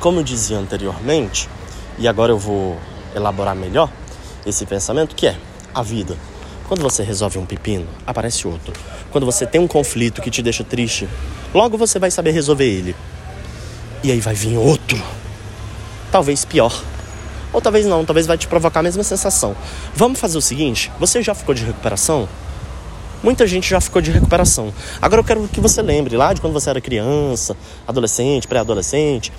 como 0.00 0.20
eu 0.20 0.24
dizia 0.24 0.58
anteriormente, 0.58 1.48
e 1.98 2.08
agora 2.08 2.32
eu 2.32 2.38
vou 2.38 2.78
elaborar 3.14 3.54
melhor 3.54 3.90
esse 4.44 4.66
pensamento, 4.66 5.14
que 5.14 5.26
é 5.26 5.36
a 5.74 5.82
vida. 5.82 6.16
Quando 6.68 6.82
você 6.82 7.02
resolve 7.02 7.38
um 7.38 7.46
pepino, 7.46 7.86
aparece 8.06 8.46
outro. 8.46 8.72
Quando 9.10 9.24
você 9.24 9.46
tem 9.46 9.60
um 9.60 9.68
conflito 9.68 10.20
que 10.20 10.30
te 10.30 10.42
deixa 10.42 10.64
triste, 10.64 11.08
logo 11.52 11.76
você 11.76 11.98
vai 11.98 12.10
saber 12.10 12.32
resolver 12.32 12.64
ele. 12.64 12.96
E 14.02 14.10
aí 14.10 14.20
vai 14.20 14.34
vir 14.34 14.56
outro. 14.56 15.00
Talvez 16.10 16.44
pior. 16.44 16.82
Ou 17.52 17.60
talvez 17.60 17.86
não, 17.86 18.04
talvez 18.04 18.26
vai 18.26 18.36
te 18.36 18.48
provocar 18.48 18.80
a 18.80 18.82
mesma 18.82 19.04
sensação. 19.04 19.56
Vamos 19.94 20.18
fazer 20.18 20.36
o 20.36 20.42
seguinte: 20.42 20.90
você 20.98 21.22
já 21.22 21.34
ficou 21.34 21.54
de 21.54 21.64
recuperação? 21.64 22.28
Muita 23.24 23.46
gente 23.46 23.70
já 23.70 23.80
ficou 23.80 24.02
de 24.02 24.10
recuperação. 24.10 24.72
Agora 25.00 25.20
eu 25.20 25.24
quero 25.24 25.48
que 25.48 25.58
você 25.58 25.80
lembre 25.80 26.14
lá 26.14 26.34
de 26.34 26.42
quando 26.42 26.52
você 26.52 26.68
era 26.68 26.80
criança, 26.80 27.56
adolescente, 27.88 28.46
pré-adolescente, 28.46 29.32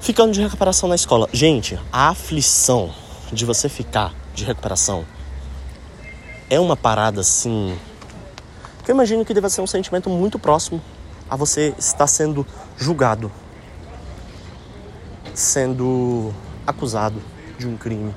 ficando 0.00 0.32
de 0.32 0.42
recuperação 0.42 0.88
na 0.88 0.96
escola. 0.96 1.28
Gente, 1.32 1.78
a 1.92 2.08
aflição 2.08 2.92
de 3.32 3.44
você 3.44 3.68
ficar 3.68 4.12
de 4.34 4.44
recuperação 4.44 5.04
é 6.50 6.58
uma 6.58 6.76
parada 6.76 7.20
assim. 7.20 7.78
Que 8.84 8.90
eu 8.90 8.94
imagino 8.94 9.24
que 9.24 9.32
deve 9.32 9.48
ser 9.48 9.60
um 9.60 9.66
sentimento 9.66 10.10
muito 10.10 10.36
próximo 10.36 10.82
a 11.30 11.36
você 11.36 11.72
estar 11.78 12.08
sendo 12.08 12.44
julgado, 12.76 13.30
sendo 15.34 16.34
acusado 16.66 17.22
de 17.56 17.68
um 17.68 17.76
crime. 17.76 18.12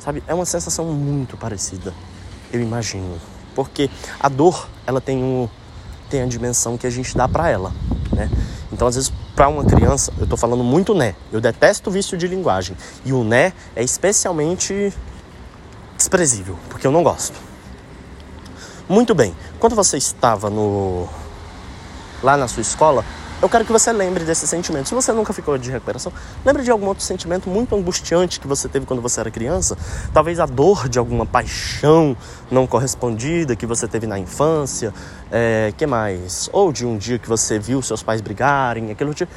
Sabe? 0.00 0.22
É 0.26 0.32
uma 0.32 0.46
sensação 0.46 0.86
muito 0.86 1.36
parecida, 1.36 1.92
eu 2.50 2.62
imagino. 2.62 3.20
Porque 3.54 3.90
a 4.18 4.28
dor, 4.28 4.68
ela 4.86 5.00
tem, 5.00 5.22
um, 5.22 5.48
tem 6.08 6.22
a 6.22 6.26
dimensão 6.26 6.76
que 6.76 6.86
a 6.86 6.90
gente 6.90 7.16
dá 7.16 7.28
para 7.28 7.48
ela, 7.48 7.72
né? 8.12 8.30
Então 8.72 8.88
às 8.88 8.94
vezes, 8.94 9.12
para 9.34 9.48
uma 9.48 9.64
criança, 9.64 10.12
eu 10.18 10.26
tô 10.26 10.36
falando 10.36 10.64
muito 10.64 10.94
né. 10.94 11.14
Eu 11.30 11.40
detesto 11.40 11.90
vício 11.90 12.16
de 12.16 12.26
linguagem. 12.26 12.76
E 13.04 13.12
o 13.12 13.24
né 13.24 13.52
é 13.76 13.82
especialmente 13.82 14.92
desprezível, 15.96 16.58
porque 16.68 16.86
eu 16.86 16.90
não 16.90 17.02
gosto. 17.02 17.38
Muito 18.88 19.14
bem. 19.14 19.34
Quando 19.58 19.76
você 19.76 19.96
estava 19.96 20.50
no 20.50 21.08
lá 22.22 22.36
na 22.36 22.46
sua 22.46 22.60
escola, 22.60 23.04
eu 23.42 23.48
quero 23.48 23.64
que 23.64 23.72
você 23.72 23.92
lembre 23.92 24.24
desse 24.24 24.46
sentimento. 24.46 24.88
Se 24.88 24.94
você 24.94 25.12
nunca 25.12 25.32
ficou 25.32 25.58
de 25.58 25.68
recuperação, 25.68 26.12
lembre 26.44 26.62
de 26.62 26.70
algum 26.70 26.86
outro 26.86 27.02
sentimento 27.02 27.50
muito 27.50 27.74
angustiante 27.74 28.38
que 28.38 28.46
você 28.46 28.68
teve 28.68 28.86
quando 28.86 29.02
você 29.02 29.18
era 29.18 29.32
criança. 29.32 29.76
Talvez 30.14 30.38
a 30.38 30.46
dor 30.46 30.88
de 30.88 30.96
alguma 30.96 31.26
paixão 31.26 32.16
não 32.48 32.68
correspondida 32.68 33.56
que 33.56 33.66
você 33.66 33.88
teve 33.88 34.06
na 34.06 34.16
infância. 34.16 34.94
É, 35.28 35.74
que 35.76 35.84
mais? 35.86 36.48
Ou 36.52 36.72
de 36.72 36.86
um 36.86 36.96
dia 36.96 37.18
que 37.18 37.28
você 37.28 37.58
viu 37.58 37.82
seus 37.82 38.00
pais 38.00 38.20
brigarem, 38.20 38.92
aquilo 38.92 39.12
tipo. 39.12 39.32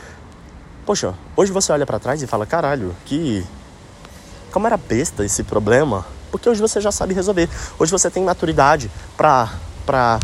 Poxa, 0.86 1.16
hoje 1.36 1.52
você 1.52 1.72
olha 1.72 1.86
para 1.88 1.98
trás 1.98 2.22
e 2.22 2.28
fala: 2.28 2.46
caralho, 2.46 2.96
que. 3.06 3.44
Como 4.52 4.68
era 4.68 4.78
besta 4.78 5.26
esse 5.26 5.44
problema? 5.44 6.06
Porque 6.30 6.48
hoje 6.48 6.62
você 6.62 6.80
já 6.80 6.92
sabe 6.92 7.16
resolver. 7.16 7.50
Hoje 7.80 7.92
você 7.92 8.12
tem 8.12 8.24
maturidade 8.24 8.92
para 9.18 9.52
para 9.84 10.20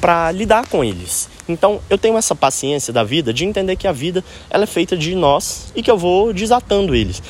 para 0.00 0.32
lidar 0.32 0.66
com 0.66 0.82
eles. 0.82 1.35
Então, 1.48 1.80
eu 1.88 1.96
tenho 1.96 2.18
essa 2.18 2.34
paciência 2.34 2.92
da 2.92 3.04
vida 3.04 3.32
de 3.32 3.44
entender 3.44 3.76
que 3.76 3.86
a 3.86 3.92
vida 3.92 4.24
ela 4.50 4.64
é 4.64 4.66
feita 4.66 4.96
de 4.96 5.14
nós 5.14 5.72
e 5.76 5.82
que 5.82 5.90
eu 5.90 5.96
vou 5.96 6.32
desatando 6.32 6.94
eles. 6.94 7.22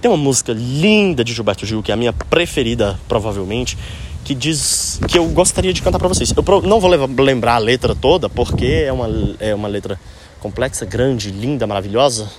Tem 0.00 0.10
uma 0.10 0.16
música 0.16 0.52
linda 0.52 1.24
de 1.24 1.32
Gilberto 1.32 1.66
Gil, 1.66 1.82
que 1.82 1.90
é 1.90 1.94
a 1.94 1.96
minha 1.96 2.12
preferida, 2.12 3.00
provavelmente, 3.08 3.76
que 4.24 4.34
diz 4.34 5.00
que 5.08 5.18
eu 5.18 5.26
gostaria 5.28 5.72
de 5.72 5.82
cantar 5.82 5.98
para 5.98 6.08
vocês. 6.08 6.32
Eu 6.36 6.62
não 6.62 6.78
vou 6.78 6.90
lembrar 6.90 7.54
a 7.54 7.58
letra 7.58 7.94
toda, 7.94 8.28
porque 8.28 8.66
é 8.66 8.92
uma, 8.92 9.08
é 9.40 9.54
uma 9.54 9.66
letra 9.66 9.98
complexa, 10.40 10.84
grande, 10.84 11.30
linda, 11.30 11.66
maravilhosa. 11.66 12.30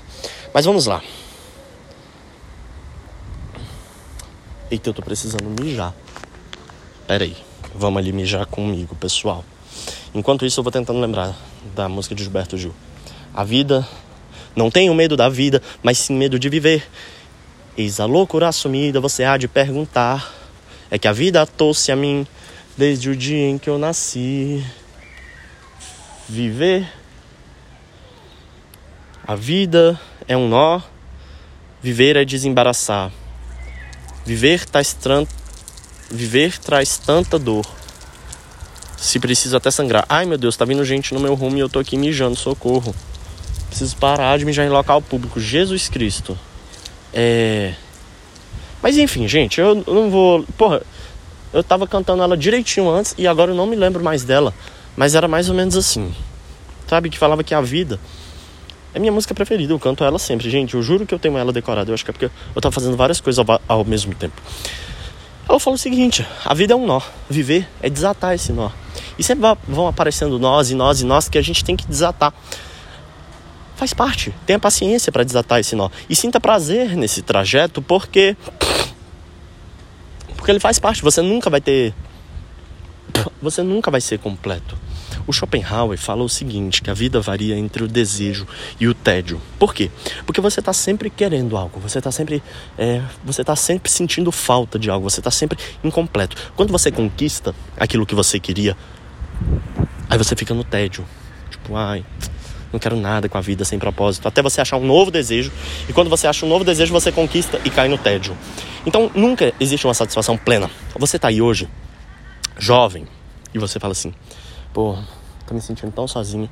Mas 0.53 0.63
vamos 0.63 0.85
lá. 0.85 1.01
Eita, 4.69 4.89
eu 4.89 4.93
tô 4.93 5.01
precisando 5.01 5.45
mijar. 5.61 5.93
Pera 7.07 7.23
aí. 7.23 7.35
Vamos 7.73 7.99
ali 7.99 8.13
mijar 8.13 8.45
comigo, 8.45 8.95
pessoal. 8.95 9.43
Enquanto 10.15 10.45
isso, 10.45 10.61
eu 10.61 10.63
vou 10.63 10.71
tentando 10.71 11.01
lembrar 11.01 11.35
da 11.75 11.89
música 11.89 12.15
de 12.15 12.23
Gilberto 12.23 12.57
Gil. 12.57 12.73
A 13.33 13.43
vida, 13.43 13.85
não 14.55 14.71
tenho 14.71 14.95
medo 14.95 15.17
da 15.17 15.27
vida, 15.27 15.61
mas 15.83 15.97
sim 15.97 16.15
medo 16.15 16.39
de 16.39 16.47
viver. 16.47 16.87
Eis 17.77 17.99
a 17.99 18.05
loucura 18.05 18.47
assumida, 18.47 19.01
você 19.01 19.25
há 19.25 19.35
de 19.35 19.49
perguntar. 19.49 20.33
É 20.89 20.97
que 20.97 21.09
a 21.09 21.11
vida 21.11 21.41
atou-se 21.41 21.91
a 21.91 21.97
mim 21.97 22.25
desde 22.77 23.09
o 23.09 23.15
dia 23.15 23.49
em 23.49 23.57
que 23.57 23.69
eu 23.69 23.77
nasci. 23.77 24.65
Viver. 26.29 26.89
A 29.27 29.35
vida 29.35 29.99
é 30.29 30.37
um 30.37 30.47
nó, 30.47 30.79
viver 31.81 32.15
é 32.15 32.23
desembaraçar. 32.23 33.11
Viver 34.25 34.65
traz, 34.65 34.93
tran... 34.93 35.27
viver 36.09 36.57
traz 36.57 36.97
tanta 36.97 37.37
dor 37.37 37.65
se 38.97 39.19
preciso 39.19 39.55
até 39.57 39.69
sangrar. 39.71 40.05
Ai 40.07 40.25
meu 40.25 40.37
Deus, 40.37 40.55
tá 40.55 40.65
vindo 40.65 40.83
gente 40.83 41.13
no 41.13 41.19
meu 41.19 41.33
rumo 41.35 41.57
e 41.57 41.59
eu 41.59 41.69
tô 41.69 41.79
aqui 41.79 41.97
mijando, 41.97 42.35
socorro. 42.35 42.95
Preciso 43.67 43.95
parar 43.97 44.37
de 44.37 44.45
mijar 44.45 44.65
em 44.65 44.69
local 44.69 45.01
público. 45.01 45.39
Jesus 45.39 45.89
Cristo. 45.89 46.37
É. 47.13 47.73
Mas 48.81 48.97
enfim, 48.97 49.27
gente, 49.27 49.59
eu 49.59 49.75
não 49.87 50.09
vou. 50.09 50.45
Porra, 50.57 50.81
eu 51.51 51.63
tava 51.63 51.87
cantando 51.87 52.21
ela 52.21 52.37
direitinho 52.37 52.89
antes 52.89 53.15
e 53.17 53.27
agora 53.27 53.51
eu 53.51 53.55
não 53.55 53.65
me 53.65 53.75
lembro 53.75 54.03
mais 54.03 54.23
dela. 54.23 54.53
Mas 54.95 55.15
era 55.15 55.27
mais 55.27 55.49
ou 55.49 55.55
menos 55.55 55.75
assim. 55.75 56.13
Sabe? 56.87 57.09
Que 57.09 57.17
falava 57.17 57.43
que 57.43 57.53
a 57.53 57.61
vida 57.61 57.99
é 58.93 58.99
minha 58.99 59.11
música 59.11 59.33
preferida. 59.33 59.73
Eu 59.73 59.79
canto 59.79 60.03
ela 60.03 60.17
sempre, 60.17 60.49
gente. 60.49 60.75
Eu 60.75 60.81
juro 60.81 61.05
que 61.05 61.13
eu 61.13 61.19
tenho 61.19 61.37
ela 61.37 61.51
decorada. 61.51 61.89
Eu 61.89 61.93
acho 61.93 62.05
que 62.05 62.11
é 62.11 62.13
porque 62.13 62.29
eu 62.55 62.61
tava 62.61 62.73
fazendo 62.73 62.95
várias 62.95 63.19
coisas 63.19 63.43
ao, 63.45 63.61
ao 63.67 63.83
mesmo 63.83 64.15
tempo. 64.15 64.41
Ela 65.47 65.59
falou 65.59 65.75
o 65.75 65.79
seguinte: 65.79 66.25
a 66.43 66.53
vida 66.53 66.73
é 66.73 66.75
um 66.75 66.85
nó. 66.85 67.01
Viver 67.29 67.67
é 67.81 67.89
desatar 67.89 68.33
esse 68.33 68.51
nó. 68.51 68.69
E 69.17 69.23
sempre 69.23 69.45
vão 69.67 69.87
aparecendo 69.87 70.37
nós 70.39 70.69
e 70.69 70.75
nós 70.75 71.01
e 71.01 71.05
nós 71.05 71.29
que 71.29 71.37
a 71.37 71.41
gente 71.41 71.63
tem 71.63 71.75
que 71.75 71.87
desatar. 71.87 72.33
Faz 73.75 73.93
parte. 73.93 74.33
Tenha 74.45 74.57
paciência 74.57 75.11
para 75.11 75.23
desatar 75.23 75.59
esse 75.59 75.75
nó. 75.75 75.89
E 76.09 76.15
sinta 76.15 76.39
prazer 76.39 76.95
nesse 76.95 77.21
trajeto, 77.21 77.81
porque. 77.81 78.37
Porque 80.35 80.51
ele 80.51 80.59
faz 80.59 80.79
parte. 80.79 81.01
Você 81.01 81.21
nunca 81.21 81.49
vai 81.49 81.59
ter. 81.59 81.93
Você 83.41 83.61
nunca 83.61 83.91
vai 83.91 83.99
ser 83.99 84.19
completo. 84.19 84.77
O 85.27 85.33
Schopenhauer 85.33 85.97
fala 85.97 86.23
o 86.23 86.29
seguinte, 86.29 86.81
que 86.81 86.89
a 86.89 86.93
vida 86.93 87.19
varia 87.19 87.57
entre 87.57 87.83
o 87.83 87.87
desejo 87.87 88.47
e 88.79 88.87
o 88.87 88.93
tédio. 88.93 89.41
Por 89.57 89.73
quê? 89.73 89.89
Porque 90.25 90.39
você 90.39 90.59
está 90.59 90.71
sempre 90.71 91.09
querendo 91.09 91.57
algo, 91.57 91.79
você 91.79 91.97
está 91.97 92.11
sempre, 92.11 92.43
é, 92.77 93.01
você 93.23 93.43
tá 93.43 93.55
sempre 93.55 93.91
sentindo 93.91 94.31
falta 94.31 94.77
de 94.77 94.89
algo, 94.89 95.09
você 95.09 95.19
está 95.19 95.31
sempre 95.31 95.57
incompleto. 95.83 96.35
Quando 96.55 96.71
você 96.71 96.91
conquista 96.91 97.55
aquilo 97.77 98.05
que 98.05 98.13
você 98.13 98.39
queria, 98.39 98.77
aí 100.09 100.17
você 100.17 100.35
fica 100.35 100.53
no 100.53 100.63
tédio. 100.63 101.03
Tipo, 101.49 101.75
ai, 101.75 102.05
não 102.71 102.79
quero 102.79 102.95
nada 102.95 103.29
com 103.29 103.37
a 103.37 103.41
vida 103.41 103.63
sem 103.63 103.79
propósito. 103.79 104.27
Até 104.27 104.41
você 104.41 104.61
achar 104.61 104.77
um 104.77 104.85
novo 104.85 105.09
desejo. 105.09 105.51
E 105.87 105.93
quando 105.93 106.09
você 106.09 106.27
acha 106.27 106.45
um 106.45 106.49
novo 106.49 106.63
desejo, 106.63 106.91
você 106.91 107.11
conquista 107.11 107.59
e 107.63 107.69
cai 107.69 107.87
no 107.87 107.97
tédio. 107.97 108.37
Então 108.85 109.09
nunca 109.15 109.53
existe 109.59 109.87
uma 109.87 109.93
satisfação 109.93 110.37
plena. 110.37 110.69
Você 110.97 111.15
está 111.15 111.29
aí 111.29 111.41
hoje, 111.41 111.67
jovem, 112.57 113.07
e 113.53 113.57
você 113.57 113.79
fala 113.79 113.93
assim: 113.93 114.13
pô, 114.75 114.97
tô 115.47 115.53
me 115.53 115.61
sentindo 115.61 115.89
tão 115.93 116.05
sozinho, 116.05 116.49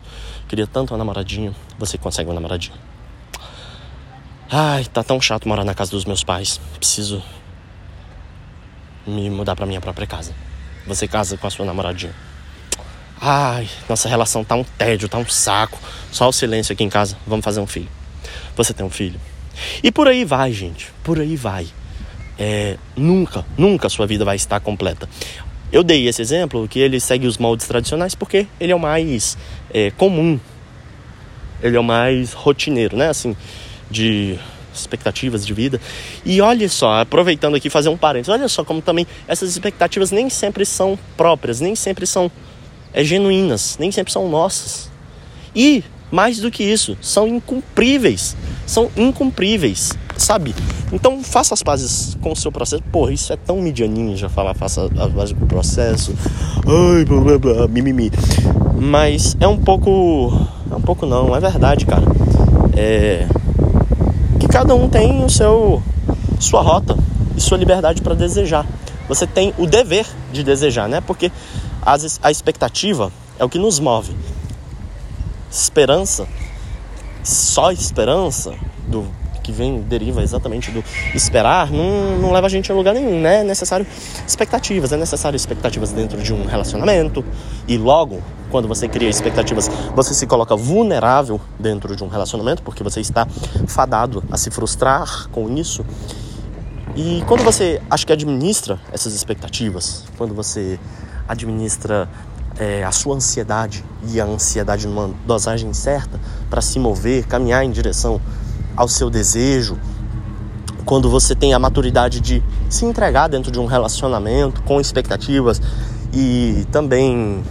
queria 0.48 0.66
tanto 0.66 0.94
uma 0.94 0.98
namoradinha. 0.98 1.54
Você 1.78 1.98
consegue 1.98 2.30
uma 2.30 2.34
namoradinha. 2.34 2.78
Ai, 4.50 4.86
tá 4.86 5.04
tão 5.04 5.20
chato 5.20 5.46
morar 5.46 5.66
na 5.66 5.74
casa 5.74 5.92
dos 5.92 6.06
meus 6.06 6.24
pais. 6.24 6.58
Preciso 6.78 7.22
me 9.06 9.30
mudar 9.30 9.58
pra 9.58 9.66
minha 9.66 9.82
própria 9.82 10.08
casa. 10.08 10.34
Você 10.88 11.06
casa 11.06 11.36
com 11.36 11.46
a 11.46 11.50
sua 11.50 11.66
namoradinha. 11.66 12.16
Ai, 13.20 13.68
nossa 13.90 14.08
relação 14.08 14.42
tá 14.42 14.56
um 14.56 14.64
tédio, 14.64 15.10
tá 15.10 15.18
um 15.18 15.28
saco. 15.28 15.78
Só 16.10 16.30
o 16.30 16.32
silêncio 16.32 16.72
aqui 16.72 16.84
em 16.86 16.90
casa. 16.90 17.18
Vamos 17.28 17.44
fazer 17.44 17.60
um 17.60 17.68
filho. 17.68 17.90
Você 18.56 18.74
tem 18.74 18.86
um 18.86 18.90
filho. 18.90 19.20
E 19.84 19.92
por 19.92 20.08
aí 20.08 20.24
vai, 20.24 20.54
gente. 20.54 20.94
Por 21.04 21.20
aí 21.20 21.36
vai. 21.36 21.68
É, 22.40 22.78
nunca, 22.96 23.46
nunca 23.58 23.90
sua 23.90 24.08
vida 24.08 24.24
vai 24.24 24.38
estar 24.38 24.62
completa. 24.62 25.10
Eu 25.74 25.82
dei 25.82 26.08
esse 26.08 26.22
exemplo 26.22 26.68
que 26.68 26.78
ele 26.78 27.00
segue 27.00 27.26
os 27.26 27.40
moldes 27.40 27.66
tradicionais 27.66 28.14
porque 28.14 28.46
ele 28.60 28.72
é 28.72 28.76
o 28.76 28.80
mais 28.80 29.36
é, 29.74 29.90
comum. 29.90 30.40
Ele 31.64 31.76
é 31.76 31.80
o 31.80 31.84
mais 31.84 32.32
rotineiro, 32.32 32.96
né? 32.96 33.10
Assim, 33.10 33.36
de 33.90 34.38
expectativas 34.72 35.44
de 35.44 35.52
vida. 35.52 35.82
E 36.24 36.40
olha 36.42 36.70
só, 36.70 37.02
aproveitando 37.02 37.56
aqui 37.56 37.72
fazer 37.72 37.90
um 37.90 37.98
parênteses, 37.98 38.30
olha 38.30 38.48
só 38.48 38.64
como 38.64 38.84
também 38.84 39.08
essas 39.28 39.50
expectativas 39.50 40.12
nem 40.12 40.30
sempre 40.30 40.64
são 40.64 40.98
próprias, 41.18 41.60
nem 41.60 41.76
sempre 41.76 42.06
são 42.06 42.32
é, 42.94 43.04
genuínas, 43.04 43.76
nem 43.80 43.92
sempre 43.92 44.14
são 44.14 44.30
nossas. 44.30 44.92
E, 45.56 45.84
mais 46.14 46.38
do 46.38 46.52
que 46.52 46.64
isso, 46.64 46.96
são 47.02 47.28
incumpríveis. 47.28 48.38
São 48.68 48.92
incumpríveis, 48.96 49.94
sabe? 50.16 50.54
Então 50.92 51.24
faça 51.24 51.56
as 51.56 51.64
pazes 51.64 52.16
com 52.22 52.32
o 52.32 52.36
seu 52.36 52.52
processo. 52.52 52.84
Porra, 52.92 53.12
isso 53.12 53.34
é 53.34 53.36
tão 53.36 53.60
medianinho 53.60 54.16
já 54.16 54.30
falar, 54.30 54.54
faça 54.54 54.86
as 54.96 55.12
pazes 55.12 55.34
com 55.34 55.44
o 55.44 55.48
processo. 55.48 56.14
Ai, 56.68 57.04
blá 57.04 57.20
blá 57.20 57.38
blá, 57.40 57.68
mimimi. 57.68 58.12
Mas 58.80 59.36
é 59.40 59.48
um 59.48 59.58
pouco. 59.58 60.40
É 60.72 60.76
um 60.76 60.82
pouco 60.82 61.08
não, 61.08 61.36
é 61.36 61.40
verdade, 61.40 61.84
cara. 61.88 62.04
É. 62.78 63.28
Que 64.40 64.48
cada 64.48 64.76
um 64.76 64.88
tem 64.88 65.26
o 65.26 65.30
seu. 65.30 65.82
sua 66.40 66.62
rota 66.62 66.96
e 67.36 67.42
sua 67.42 67.58
liberdade 67.58 68.04
para 68.04 68.14
desejar. 68.14 68.68
Você 69.08 69.26
tem 69.26 69.52
o 69.58 69.66
dever 69.66 70.06
de 70.32 70.44
desejar, 70.44 70.88
né? 70.88 71.02
Porque 71.02 71.32
as, 71.82 72.20
a 72.22 72.30
expectativa 72.30 73.12
é 73.40 73.44
o 73.44 73.50
que 73.50 73.58
nos 73.58 73.80
move. 73.80 74.14
Esperança, 75.54 76.28
só 77.24 77.72
esperança, 77.72 78.56
do 78.88 79.08
que 79.44 79.52
vem, 79.52 79.82
deriva 79.82 80.24
exatamente 80.24 80.72
do 80.72 80.84
esperar, 81.14 81.70
não, 81.70 82.18
não 82.18 82.32
leva 82.32 82.48
a 82.48 82.50
gente 82.50 82.72
a 82.72 82.76
lugar 82.76 82.96
nenhum, 82.96 83.20
né? 83.20 83.42
É 83.42 83.44
necessário 83.44 83.86
expectativas, 84.26 84.92
é 84.92 84.98
necessário 84.98 85.36
expectativas 85.36 85.92
dentro 85.92 86.20
de 86.22 86.34
um 86.34 86.46
relacionamento 86.46 87.24
e 87.68 87.78
logo, 87.78 88.22
quando 88.50 88.68
você 88.68 88.88
cria 88.88 89.10
expectativas, 89.10 89.70
você 89.94 90.14
se 90.14 90.26
coloca 90.26 90.56
vulnerável 90.56 91.40
dentro 91.60 91.96
de 91.96 92.04
um 92.04 92.08
relacionamento, 92.08 92.64
porque 92.64 92.84
você 92.84 93.02
está 93.02 93.28
fadado 93.68 94.24
a 94.32 94.38
se 94.38 94.50
frustrar 94.50 95.28
com 95.30 95.54
isso. 95.56 95.86
E 96.96 97.24
quando 97.28 97.44
você 97.44 97.82
acho 97.90 98.08
que 98.08 98.14
administra 98.14 98.80
essas 98.92 99.14
expectativas, 99.14 100.06
quando 100.18 100.34
você 100.34 100.80
administra 101.28 102.08
é, 102.58 102.84
a 102.84 102.92
sua 102.92 103.16
ansiedade 103.16 103.84
e 104.08 104.20
a 104.20 104.26
ansiedade 104.26 104.88
numa 104.88 105.12
dosagem 105.26 105.74
certa 105.74 106.20
para 106.50 106.62
se 106.62 106.80
mover, 106.80 107.26
caminhar 107.26 107.64
em 107.64 107.72
direção 107.72 108.22
ao 108.76 108.88
seu 108.88 109.10
desejo, 109.10 109.78
quando 110.86 111.10
você 111.10 111.36
tem 111.36 111.54
a 111.54 111.60
maturidade 111.60 112.20
de 112.20 112.44
se 112.70 112.86
entregar 112.86 113.28
dentro 113.28 113.52
de 113.52 113.60
um 113.60 113.66
relacionamento 113.66 114.62
com 114.64 114.80
expectativas 114.80 115.62
e 116.14 116.66
também 116.72 117.44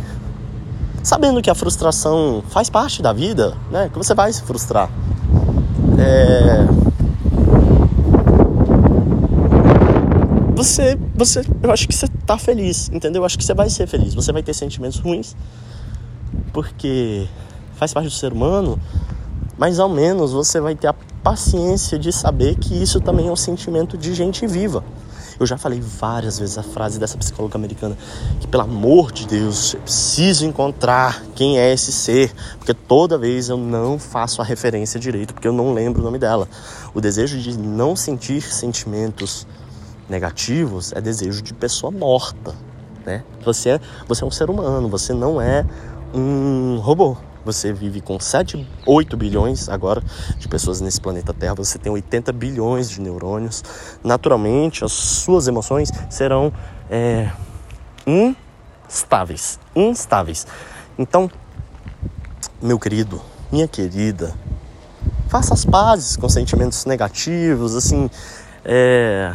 sabendo 1.03 1.43
que 1.43 1.51
a 1.51 1.55
frustração 1.55 2.43
faz 2.51 2.71
parte 2.71 3.03
da 3.03 3.13
vida, 3.13 3.57
né? 3.71 3.89
Que 3.93 3.99
você 3.99 4.15
vai 4.15 4.33
se 4.33 4.43
frustrar. 4.43 4.89
É... 5.99 6.82
Você, 10.63 10.97
você, 11.13 11.43
eu 11.61 11.73
acho 11.73 11.89
que 11.89 11.93
você 11.93 12.07
tá 12.25 12.39
feliz, 12.39 12.89
entendeu? 12.93 13.23
Eu 13.23 13.27
acho 13.27 13.37
que 13.37 13.45
você 13.45 13.53
vai 13.53 13.69
ser 13.69 13.89
feliz. 13.89 14.15
Você 14.15 14.31
vai 14.31 14.45
ter 14.45 14.55
sentimentos 14.55 15.01
ruins, 15.01 15.35
porque 16.53 17.27
faz 17.75 17.93
parte 17.93 18.05
do 18.05 18.13
ser 18.13 18.33
humano, 18.33 18.81
mas 19.59 19.81
ao 19.81 19.89
menos 19.89 20.31
você 20.31 20.61
vai 20.61 20.77
ter 20.77 20.87
a 20.87 20.95
paciência 21.21 21.99
de 21.99 22.13
saber 22.13 22.55
que 22.55 22.81
isso 22.81 23.01
também 23.01 23.27
é 23.27 23.33
um 23.33 23.35
sentimento 23.35 23.99
de 23.99 24.15
gente 24.15 24.47
viva. 24.47 24.85
Eu 25.41 25.45
já 25.47 25.59
falei 25.59 25.81
várias 25.81 26.39
vezes 26.39 26.57
a 26.57 26.63
frase 26.63 26.97
dessa 26.97 27.19
psicóloga 27.19 27.59
americana 27.59 27.99
que, 28.39 28.47
pelo 28.47 28.63
amor 28.63 29.11
de 29.11 29.27
Deus, 29.27 29.75
eu 29.75 29.81
preciso 29.81 30.47
encontrar 30.47 31.25
quem 31.35 31.59
é 31.59 31.73
esse 31.73 31.91
ser, 31.91 32.33
porque 32.59 32.73
toda 32.73 33.19
vez 33.19 33.49
eu 33.49 33.57
não 33.57 33.99
faço 33.99 34.41
a 34.41 34.45
referência 34.45 35.01
direito, 35.01 35.35
porque 35.35 35.49
eu 35.49 35.53
não 35.53 35.75
lembro 35.75 36.03
o 36.03 36.05
nome 36.05 36.21
dela. 36.21 36.47
O 36.95 37.01
desejo 37.01 37.37
de 37.41 37.59
não 37.59 37.97
sentir 37.97 38.43
sentimentos 38.43 39.45
negativos 40.09 40.93
é 40.93 41.01
desejo 41.01 41.43
de 41.43 41.55
pessoa 41.55 41.91
morta, 41.91 42.55
né? 43.05 43.25
Você 43.45 43.71
é, 43.71 43.81
você 44.07 44.25
é 44.25 44.27
um 44.27 44.31
ser 44.31 44.51
humano, 44.51 44.89
você 44.89 45.13
não 45.13 45.41
é 45.41 45.65
um 46.15 46.79
robô. 46.79 47.17
Você 47.45 47.73
vive 47.73 48.01
com 48.01 48.21
7, 48.21 48.69
8 48.87 49.17
bilhões 49.17 49.69
agora 49.69 50.01
de 50.39 50.47
pessoas 50.47 50.81
nesse 50.81 51.01
planeta 51.01 51.35
Terra. 51.35 51.55
Você 51.55 51.77
tem 51.77 51.91
80 51.91 52.33
bilhões 52.33 52.89
de 52.89 53.01
neurônios. 53.01 53.65
Naturalmente, 54.05 54.85
as 54.85 54.93
suas 54.93 55.49
emoções 55.49 55.91
serão 56.09 56.53
é, 56.89 57.33
instáveis. 58.07 59.59
Instáveis. 59.75 60.47
Então, 60.97 61.29
meu 62.61 62.79
querido, 62.79 63.21
minha 63.51 63.67
querida, 63.67 64.33
faça 65.29 65.53
as 65.53 65.65
pazes 65.65 66.17
com 66.17 66.29
sentimentos 66.29 66.85
negativos, 66.85 67.75
assim. 67.75 68.09
É... 68.65 69.35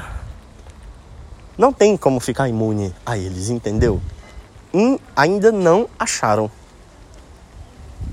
Não 1.57 1.73
tem 1.73 1.97
como 1.97 2.19
ficar 2.19 2.47
imune 2.47 2.93
a 3.05 3.17
eles, 3.17 3.49
entendeu? 3.49 4.01
Hum, 4.73 4.99
ainda 5.15 5.51
não 5.51 5.89
acharam 5.97 6.51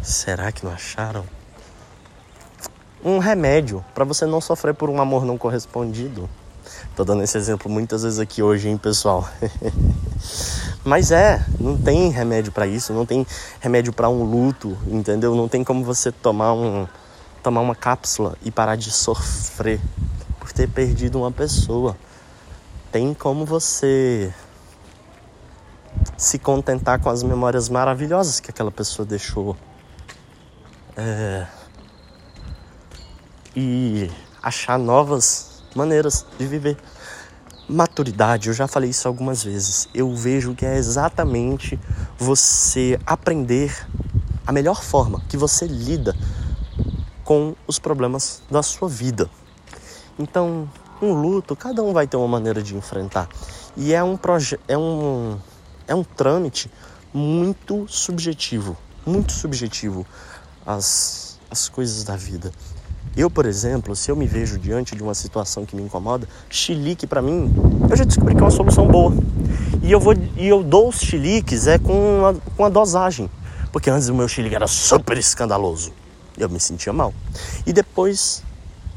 Será 0.04 0.52
que 0.52 0.66
não 0.66 0.72
acharam? 0.72 1.24
Um 3.02 3.18
remédio 3.18 3.82
para 3.94 4.04
você 4.04 4.26
não 4.26 4.38
sofrer 4.38 4.74
por 4.74 4.90
um 4.90 5.00
amor 5.00 5.24
não 5.24 5.38
correspondido. 5.38 6.28
Tô 6.94 7.04
dando 7.04 7.22
esse 7.22 7.38
exemplo 7.38 7.70
muitas 7.70 8.02
vezes 8.02 8.18
aqui 8.18 8.42
hoje, 8.42 8.68
hein, 8.68 8.76
pessoal? 8.76 9.26
Mas 10.84 11.10
é, 11.10 11.42
não 11.58 11.78
tem 11.78 12.10
remédio 12.10 12.52
para 12.52 12.66
isso, 12.66 12.92
não 12.92 13.06
tem 13.06 13.26
remédio 13.60 13.94
para 13.94 14.10
um 14.10 14.22
luto, 14.24 14.76
entendeu? 14.86 15.34
Não 15.34 15.48
tem 15.48 15.64
como 15.64 15.82
você 15.82 16.12
tomar 16.12 16.52
um 16.52 16.86
tomar 17.42 17.62
uma 17.62 17.74
cápsula 17.74 18.36
e 18.42 18.50
parar 18.50 18.76
de 18.76 18.90
sofrer 18.90 19.80
por 20.38 20.52
ter 20.52 20.68
perdido 20.68 21.18
uma 21.18 21.32
pessoa. 21.32 21.96
Tem 22.94 23.12
como 23.12 23.44
você 23.44 24.32
se 26.16 26.38
contentar 26.38 27.00
com 27.00 27.10
as 27.10 27.24
memórias 27.24 27.68
maravilhosas 27.68 28.38
que 28.38 28.52
aquela 28.52 28.70
pessoa 28.70 29.04
deixou 29.04 29.56
é, 30.96 31.44
e 33.56 34.08
achar 34.40 34.78
novas 34.78 35.64
maneiras 35.74 36.24
de 36.38 36.46
viver. 36.46 36.76
Maturidade, 37.68 38.46
eu 38.46 38.54
já 38.54 38.68
falei 38.68 38.90
isso 38.90 39.08
algumas 39.08 39.42
vezes. 39.42 39.88
Eu 39.92 40.14
vejo 40.14 40.54
que 40.54 40.64
é 40.64 40.76
exatamente 40.76 41.76
você 42.16 42.96
aprender 43.04 43.76
a 44.46 44.52
melhor 44.52 44.80
forma 44.84 45.20
que 45.28 45.36
você 45.36 45.66
lida 45.66 46.14
com 47.24 47.56
os 47.66 47.76
problemas 47.80 48.40
da 48.48 48.62
sua 48.62 48.88
vida. 48.88 49.28
Então, 50.16 50.70
um 51.04 51.12
luto, 51.12 51.54
cada 51.54 51.82
um 51.82 51.92
vai 51.92 52.06
ter 52.06 52.16
uma 52.16 52.28
maneira 52.28 52.62
de 52.62 52.76
enfrentar. 52.76 53.28
E 53.76 53.92
é 53.92 54.02
um 54.02 54.16
projeto, 54.16 54.60
é 54.66 54.76
um 54.76 55.38
é 55.86 55.94
um 55.94 56.02
trâmite 56.02 56.70
muito 57.12 57.86
subjetivo, 57.88 58.76
muito 59.06 59.32
subjetivo 59.32 60.06
as, 60.66 61.38
as 61.50 61.68
coisas 61.68 62.04
da 62.04 62.16
vida. 62.16 62.50
Eu, 63.16 63.30
por 63.30 63.46
exemplo, 63.46 63.94
se 63.94 64.10
eu 64.10 64.16
me 64.16 64.26
vejo 64.26 64.58
diante 64.58 64.96
de 64.96 65.02
uma 65.02 65.14
situação 65.14 65.64
que 65.64 65.76
me 65.76 65.82
incomoda, 65.82 66.28
chilique 66.50 67.06
para 67.06 67.22
mim, 67.22 67.52
eu 67.88 67.96
já 67.96 68.02
descobri 68.02 68.34
que 68.34 68.40
é 68.40 68.44
uma 68.44 68.50
solução 68.50 68.88
boa. 68.88 69.14
E 69.82 69.92
eu 69.92 70.00
vou 70.00 70.14
e 70.36 70.48
eu 70.48 70.64
dou 70.64 70.88
os 70.88 70.98
chiliques 70.98 71.68
é 71.68 71.78
com 71.78 72.26
a, 72.26 72.34
com 72.56 72.64
a 72.64 72.68
dosagem, 72.68 73.30
porque 73.70 73.88
antes 73.88 74.08
o 74.08 74.14
meu 74.14 74.26
chilique 74.26 74.56
era 74.56 74.66
super 74.66 75.16
escandaloso. 75.16 75.92
Eu 76.36 76.48
me 76.48 76.58
sentia 76.58 76.92
mal. 76.92 77.14
E 77.64 77.72
depois 77.72 78.42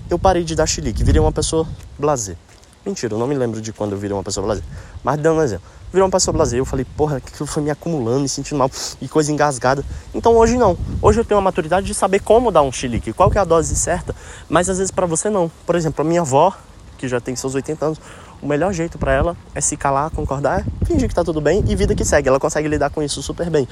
eu 0.10 0.18
parei 0.18 0.44
de 0.44 0.56
dar 0.56 0.66
chilique, 0.66 1.04
virei 1.04 1.22
uma 1.22 1.32
pessoa 1.32 1.68
blazer. 2.00 2.38
Mentira, 2.86 3.14
eu 3.14 3.18
não 3.18 3.28
me 3.28 3.36
lembro 3.36 3.62
de 3.62 3.74
quando 3.74 3.92
eu 3.94 3.98
virei 3.98 4.16
uma 4.16 4.24
pessoa 4.24 4.46
blazer. 4.46 4.64
Mas 5.04 5.20
dando 5.20 5.40
um 5.40 5.44
exemplo 5.44 5.78
virou 5.92 6.06
uma 6.06 6.12
pessoa 6.12 6.34
blazer. 6.34 6.60
Eu 6.60 6.66
falei, 6.66 6.86
porra, 6.86 7.18
aquilo 7.18 7.48
foi 7.48 7.64
me 7.64 7.70
acumulando, 7.70 8.22
me 8.22 8.30
sentindo 8.30 8.58
mal 8.58 8.70
e 9.02 9.08
coisa 9.08 9.32
engasgada. 9.32 9.84
Então 10.14 10.36
hoje 10.36 10.58
não. 10.58 10.78
Hoje 11.02 11.20
eu 11.20 11.26
tenho 11.26 11.40
a 11.40 11.42
maturidade 11.42 11.88
de 11.88 11.94
saber 11.94 12.20
como 12.20 12.52
dar 12.52 12.62
um 12.62 12.72
chilique, 12.72 13.14
qual 13.14 13.30
que 13.32 13.38
é 13.38 13.42
a 13.42 13.46
dose 13.46 13.76
certa, 13.76 14.16
mas 14.50 14.70
às 14.70 14.78
vezes 14.78 14.92
para 14.92 15.06
você 15.06 15.30
não. 15.30 15.50
Por 15.66 15.76
exemplo, 15.76 16.02
a 16.02 16.08
minha 16.08 16.22
avó, 16.22 16.54
que 16.98 17.08
já 17.08 17.20
tem 17.20 17.36
seus 17.36 17.56
80 17.56 17.86
anos, 17.86 18.02
o 18.42 18.48
melhor 18.48 18.72
jeito 18.74 18.98
para 18.98 19.12
ela 19.12 19.38
é 19.56 19.62
se 19.62 19.76
calar, 19.76 20.12
concordar, 20.12 20.66
fingir 20.86 21.10
que 21.10 21.16
tá 21.16 21.24
tudo 21.24 21.42
bem 21.42 21.64
e 21.68 21.76
vida 21.76 21.96
que 21.96 22.06
segue. 22.06 22.28
Ela 22.28 22.40
consegue 22.40 22.68
lidar 22.68 22.90
com 22.90 23.02
isso 23.02 23.22
super 23.24 23.50
bem. 23.50 23.68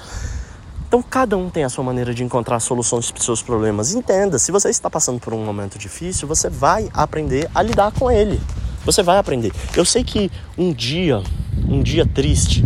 Então 0.87 1.01
cada 1.01 1.37
um 1.37 1.49
tem 1.49 1.63
a 1.63 1.69
sua 1.69 1.83
maneira 1.83 2.13
de 2.13 2.23
encontrar 2.23 2.59
soluções 2.59 3.11
para 3.11 3.19
os 3.19 3.25
seus 3.25 3.41
problemas. 3.41 3.93
Entenda, 3.93 4.39
se 4.39 4.51
você 4.51 4.69
está 4.69 4.89
passando 4.89 5.19
por 5.19 5.33
um 5.33 5.43
momento 5.43 5.77
difícil, 5.77 6.27
você 6.27 6.49
vai 6.49 6.89
aprender 6.93 7.49
a 7.53 7.61
lidar 7.61 7.91
com 7.91 8.09
ele. 8.11 8.39
Você 8.85 9.01
vai 9.01 9.17
aprender. 9.17 9.51
Eu 9.75 9.83
sei 9.83 10.03
que 10.03 10.31
um 10.57 10.71
dia, 10.71 11.21
um 11.67 11.81
dia 11.81 12.05
triste, 12.05 12.63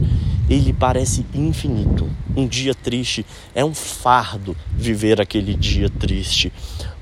ele 0.50 0.74
parece 0.74 1.26
infinito. 1.34 2.10
Um 2.36 2.48
dia 2.48 2.76
triste 2.76 3.26
é 3.56 3.64
um 3.64 3.74
fardo 3.74 4.56
viver 4.72 5.22
aquele 5.22 5.54
dia 5.54 5.90
triste. 5.90 6.52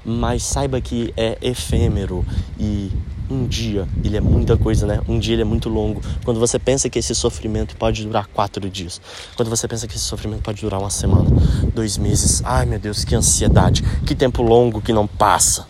Mas 0.08 0.44
saiba 0.44 0.80
que 0.80 1.14
é 1.18 1.38
efêmero 1.42 2.26
e 2.58 2.90
um 3.30 3.46
dia 3.46 3.86
ele 4.02 4.16
é 4.16 4.22
muita 4.22 4.56
coisa, 4.56 4.88
né? 4.88 5.02
Um 5.08 5.20
dia 5.20 5.36
ele 5.36 5.42
é 5.42 5.46
muito 5.46 5.68
longo. 5.68 6.02
Quando 6.24 6.40
você 6.40 6.58
pensa 6.58 6.90
que 6.90 6.98
esse 6.98 7.14
sofrimento 7.14 7.76
pode 7.76 8.06
durar 8.06 8.26
quatro 8.28 8.70
dias, 8.70 9.02
quando 9.36 9.50
você 9.50 9.68
pensa 9.68 9.86
que 9.86 9.96
esse 9.96 10.06
sofrimento 10.06 10.42
pode 10.42 10.62
durar 10.62 10.80
uma 10.80 10.90
semana, 10.90 11.30
dois 11.74 11.98
meses, 11.98 12.42
ai 12.46 12.66
meu 12.66 12.80
Deus, 12.80 13.04
que 13.04 13.14
ansiedade, 13.14 13.84
que 14.06 14.16
tempo 14.16 14.42
longo 14.42 14.82
que 14.82 14.94
não 14.94 15.06
passa. 15.06 15.68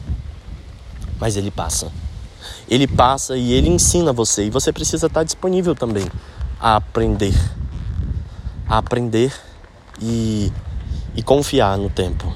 Mas 1.20 1.36
ele 1.36 1.50
passa 1.50 1.92
ele 2.70 2.88
passa 2.88 3.38
e 3.38 3.54
ele 3.54 3.70
ensina 3.70 4.12
você. 4.12 4.46
E 4.46 4.50
você 4.50 4.72
precisa 4.72 5.08
estar 5.08 5.24
disponível 5.24 5.74
também 5.74 6.06
a 6.60 6.76
aprender. 6.76 7.34
A 8.68 8.78
aprender 8.78 9.34
e, 10.02 10.52
e 11.16 11.24
confiar 11.24 11.78
no 11.78 11.90
tempo. 11.90 12.32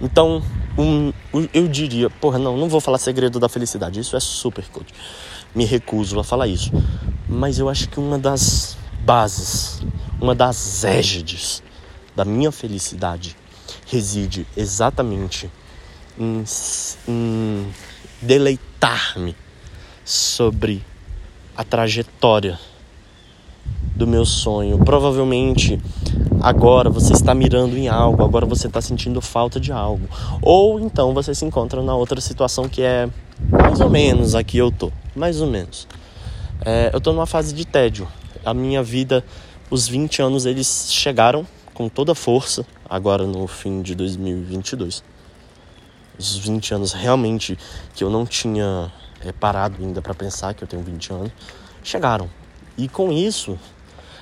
Então, 0.00 0.42
um, 0.78 1.12
eu 1.52 1.66
diria, 1.66 2.08
porra, 2.08 2.38
não, 2.38 2.56
não 2.56 2.68
vou 2.68 2.80
falar 2.80 2.98
segredo 2.98 3.40
da 3.40 3.48
felicidade, 3.48 3.98
isso 3.98 4.16
é 4.16 4.20
super 4.20 4.64
coach. 4.68 4.94
Me 5.54 5.64
recuso 5.64 6.18
a 6.20 6.24
falar 6.24 6.46
isso. 6.46 6.70
Mas 7.28 7.58
eu 7.58 7.68
acho 7.68 7.88
que 7.88 7.98
uma 7.98 8.18
das 8.18 8.76
bases, 9.04 9.82
uma 10.20 10.34
das 10.34 10.84
égides 10.84 11.62
da 12.14 12.24
minha 12.24 12.52
felicidade 12.52 13.36
reside 13.86 14.46
exatamente 14.56 15.50
em, 16.18 16.44
em 17.08 17.66
deleitar-me 18.20 19.34
sobre 20.04 20.84
a 21.56 21.64
trajetória 21.64 22.58
do 23.96 24.06
meu 24.06 24.24
sonho. 24.24 24.78
Provavelmente 24.78 25.80
agora 26.40 26.90
você 26.90 27.12
está 27.12 27.34
mirando 27.34 27.76
em 27.76 27.88
algo, 27.88 28.24
agora 28.24 28.46
você 28.46 28.66
está 28.66 28.80
sentindo 28.80 29.20
falta 29.20 29.58
de 29.58 29.72
algo. 29.72 30.08
Ou 30.42 30.80
então 30.80 31.14
você 31.14 31.34
se 31.34 31.44
encontra 31.44 31.82
na 31.82 31.94
outra 31.94 32.20
situação 32.20 32.68
que 32.68 32.82
é 32.82 33.08
mais 33.50 33.80
ou 33.80 33.90
menos 33.90 34.34
aqui 34.34 34.58
eu 34.58 34.70
tô, 34.70 34.90
mais 35.14 35.40
ou 35.40 35.46
menos. 35.46 35.86
É, 36.64 36.90
eu 36.92 37.00
tô 37.00 37.12
numa 37.12 37.26
fase 37.26 37.54
de 37.54 37.64
tédio. 37.64 38.08
A 38.44 38.52
minha 38.52 38.82
vida, 38.82 39.24
os 39.70 39.88
20 39.88 40.22
anos 40.22 40.46
eles 40.46 40.88
chegaram 40.90 41.46
com 41.74 41.88
toda 41.88 42.14
força 42.14 42.66
agora 42.88 43.24
no 43.24 43.46
fim 43.46 43.82
de 43.82 43.94
2022 43.94 45.02
os 46.18 46.36
20 46.36 46.74
anos 46.74 46.92
realmente 46.92 47.56
que 47.94 48.02
eu 48.02 48.10
não 48.10 48.26
tinha 48.26 48.92
é, 49.24 49.32
parado 49.32 49.76
ainda 49.80 50.02
para 50.02 50.12
pensar 50.14 50.52
que 50.52 50.64
eu 50.64 50.68
tenho 50.68 50.82
20 50.82 51.12
anos, 51.12 51.32
chegaram. 51.82 52.28
E 52.76 52.88
com 52.88 53.12
isso, 53.12 53.58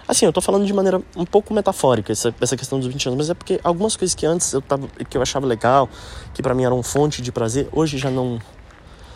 assim, 0.06 0.26
eu 0.26 0.32
tô 0.32 0.40
falando 0.40 0.64
de 0.64 0.72
maneira 0.72 1.00
um 1.16 1.24
pouco 1.24 1.52
metafórica 1.52 2.12
essa, 2.12 2.34
essa 2.40 2.56
questão 2.56 2.78
dos 2.78 2.88
20 2.88 3.08
anos, 3.08 3.18
mas 3.18 3.30
é 3.30 3.34
porque 3.34 3.60
algumas 3.62 3.96
coisas 3.96 4.14
que 4.14 4.24
antes 4.26 4.52
eu 4.52 4.62
tava, 4.62 4.86
que 5.08 5.16
eu 5.16 5.22
achava 5.22 5.46
legal, 5.46 5.88
que 6.32 6.42
para 6.42 6.54
mim 6.54 6.64
eram 6.64 6.82
fonte 6.82 7.20
de 7.20 7.32
prazer, 7.32 7.68
hoje 7.72 7.98
já 7.98 8.10
não 8.10 8.40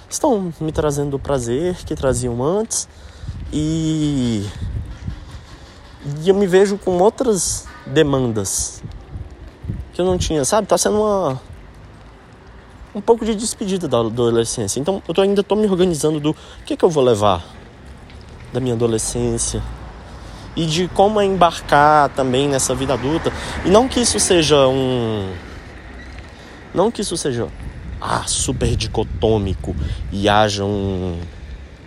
estão 0.09 0.53
me 0.61 0.73
trazendo 0.73 1.15
o 1.15 1.19
prazer 1.19 1.77
que 1.85 1.95
traziam 1.95 2.43
antes. 2.43 2.89
E 3.53 4.45
e 6.23 6.29
eu 6.29 6.35
me 6.35 6.47
vejo 6.47 6.79
com 6.79 6.99
outras 6.99 7.67
demandas 7.87 8.83
que 9.93 10.01
eu 10.01 10.05
não 10.05 10.17
tinha, 10.17 10.45
sabe? 10.45 10.67
Tá 10.67 10.79
sendo 10.79 10.99
uma 10.99 11.41
um 12.95 13.01
pouco 13.01 13.25
de 13.25 13.35
despedida 13.35 13.87
da 13.87 13.99
adolescência. 14.01 14.81
Então 14.81 15.03
eu 15.07 15.15
tô, 15.15 15.21
ainda 15.21 15.43
tô 15.43 15.55
me 15.55 15.67
organizando 15.67 16.19
do 16.19 16.35
que 16.67 16.77
que 16.77 16.85
eu 16.85 16.91
vou 16.91 17.05
levar 17.05 17.45
da 18.53 18.59
minha 18.59 18.75
adolescência 18.75 19.63
e 20.57 20.67
de 20.67 20.89
como 20.89 21.21
embarcar 21.21 22.09
também 22.11 22.49
nessa 22.49 22.75
vida 22.75 22.95
adulta. 22.95 23.33
E 23.65 23.71
não 23.71 23.89
que 23.89 24.01
isso 24.01 24.19
seja 24.19 24.67
um 24.67 25.33
não 26.73 26.91
que 26.91 27.03
isso 27.03 27.17
seja 27.17 27.49
ah, 28.01 28.25
super 28.27 28.77
dicotômico 28.77 29.75
e 30.13 30.29
haja 30.29 30.65
um, 30.65 31.19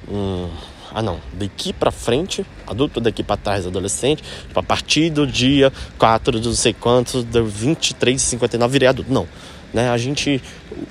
um 0.10 0.50
ah 0.94 1.02
não, 1.02 1.20
daqui 1.34 1.74
para 1.74 1.90
frente, 1.90 2.46
adulto 2.68 3.02
daqui 3.02 3.24
para 3.24 3.36
trás, 3.36 3.66
adolescente, 3.66 4.24
tipo, 4.48 4.60
a 4.60 4.62
partir 4.62 5.10
do 5.10 5.26
dia 5.26 5.74
4 5.98 6.40
do 6.40 6.50
não 6.50 6.56
sei 6.56 6.72
quanto, 6.72 7.24
do 7.24 7.46
23 7.46 8.22
59 8.22 8.72
virei 8.72 8.88
adulto. 8.88 9.12
Não, 9.12 9.28
né? 9.74 9.90
A 9.90 9.98
gente 9.98 10.42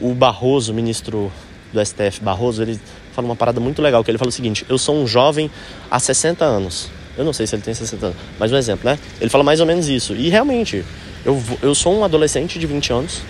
o 0.01 0.13
Barroso, 0.13 0.75
ministro 0.75 1.31
do 1.73 1.85
STF 1.85 2.21
Barroso, 2.21 2.63
ele 2.63 2.81
fala 3.13 3.29
uma 3.29 3.37
parada 3.37 3.61
muito 3.61 3.81
legal, 3.81 4.03
que 4.03 4.11
ele 4.11 4.19
fala 4.19 4.31
o 4.31 4.33
seguinte: 4.33 4.67
"Eu 4.69 4.77
sou 4.77 4.97
um 4.97 5.07
jovem 5.07 5.49
há 5.89 6.01
60 6.01 6.45
anos". 6.45 6.91
Eu 7.17 7.25
não 7.25 7.33
sei 7.33 7.47
se 7.47 7.55
ele 7.55 7.63
tem 7.63 7.75
60 7.75 8.07
anos, 8.07 8.19
mas 8.39 8.51
um 8.51 8.57
exemplo, 8.57 8.89
né? 8.89 8.99
Ele 9.21 9.29
fala 9.29 9.45
mais 9.45 9.61
ou 9.61 9.67
menos 9.67 9.89
isso. 9.89 10.15
E 10.15 10.29
realmente, 10.29 10.85
eu, 11.25 11.43
eu 11.61 11.75
sou 11.75 11.95
um 11.95 12.05
adolescente 12.05 12.59
de 12.59 12.67
20 12.67 12.93
anos. 12.93 13.23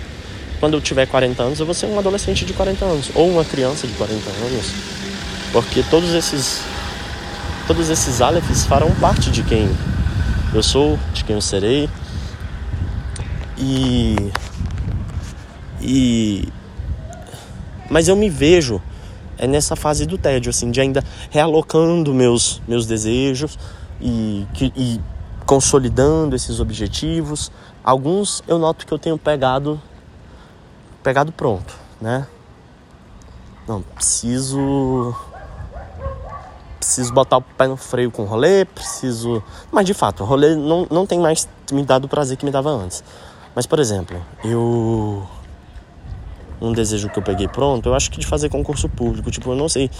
Quando 0.60 0.74
eu 0.74 0.80
tiver 0.80 1.06
40 1.06 1.42
anos, 1.42 1.60
eu 1.60 1.66
vou 1.66 1.74
ser 1.74 1.86
um 1.86 1.98
adolescente 1.98 2.44
de 2.44 2.52
40 2.52 2.84
anos. 2.84 3.10
Ou 3.14 3.28
uma 3.28 3.44
criança 3.44 3.86
de 3.86 3.92
40 3.94 4.30
anos. 4.30 4.72
Porque 5.52 5.82
todos 5.90 6.14
esses 6.14 6.62
todos 7.66 7.90
esses 7.90 8.20
alephes 8.20 8.64
farão 8.64 8.90
parte 8.96 9.30
de 9.30 9.42
quem 9.42 9.68
eu 10.54 10.62
sou, 10.62 10.98
de 11.12 11.24
quem 11.24 11.34
eu 11.34 11.42
serei. 11.42 11.88
E 13.58 14.16
e 15.80 16.48
mas 17.90 18.08
eu 18.08 18.16
me 18.16 18.30
vejo 18.30 18.80
é 19.38 19.46
nessa 19.46 19.76
fase 19.76 20.06
do 20.06 20.18
tédio 20.18 20.50
assim, 20.50 20.70
de 20.70 20.80
ainda 20.80 21.02
realocando 21.30 22.12
meus 22.14 22.62
meus 22.66 22.86
desejos 22.86 23.58
e, 24.00 24.46
que, 24.54 24.72
e 24.76 25.00
consolidando 25.46 26.36
esses 26.36 26.60
objetivos. 26.60 27.50
Alguns 27.84 28.42
eu 28.46 28.58
noto 28.58 28.86
que 28.86 28.92
eu 28.92 28.98
tenho 28.98 29.18
pegado 29.18 29.80
pegado 31.02 31.32
pronto, 31.32 31.74
né? 32.00 32.26
Não, 33.66 33.82
preciso 33.82 35.14
preciso 36.82 37.12
botar 37.12 37.38
o 37.38 37.42
pé 37.42 37.68
no 37.68 37.76
freio 37.76 38.10
com 38.10 38.22
o 38.22 38.26
rolê, 38.26 38.64
preciso. 38.64 39.42
Mas 39.70 39.86
de 39.86 39.94
fato, 39.94 40.24
o 40.24 40.26
rolê 40.26 40.54
não, 40.54 40.86
não 40.90 41.06
tem 41.06 41.18
mais 41.18 41.48
me 41.70 41.84
dado 41.84 42.04
o 42.04 42.08
prazer 42.08 42.36
que 42.36 42.44
me 42.44 42.50
dava 42.50 42.70
antes. 42.70 43.02
Mas, 43.54 43.66
por 43.66 43.78
exemplo, 43.78 44.20
eu. 44.44 45.26
Um 46.62 46.72
desejo 46.72 47.08
que 47.08 47.18
eu 47.18 47.22
peguei 47.22 47.48
pronto, 47.48 47.88
eu 47.88 47.94
acho 47.94 48.08
que 48.08 48.20
de 48.20 48.26
fazer 48.26 48.48
concurso 48.48 48.88
público. 48.88 49.32
Tipo, 49.32 49.50
eu 49.50 49.56
não 49.56 49.68
sei 49.68 49.90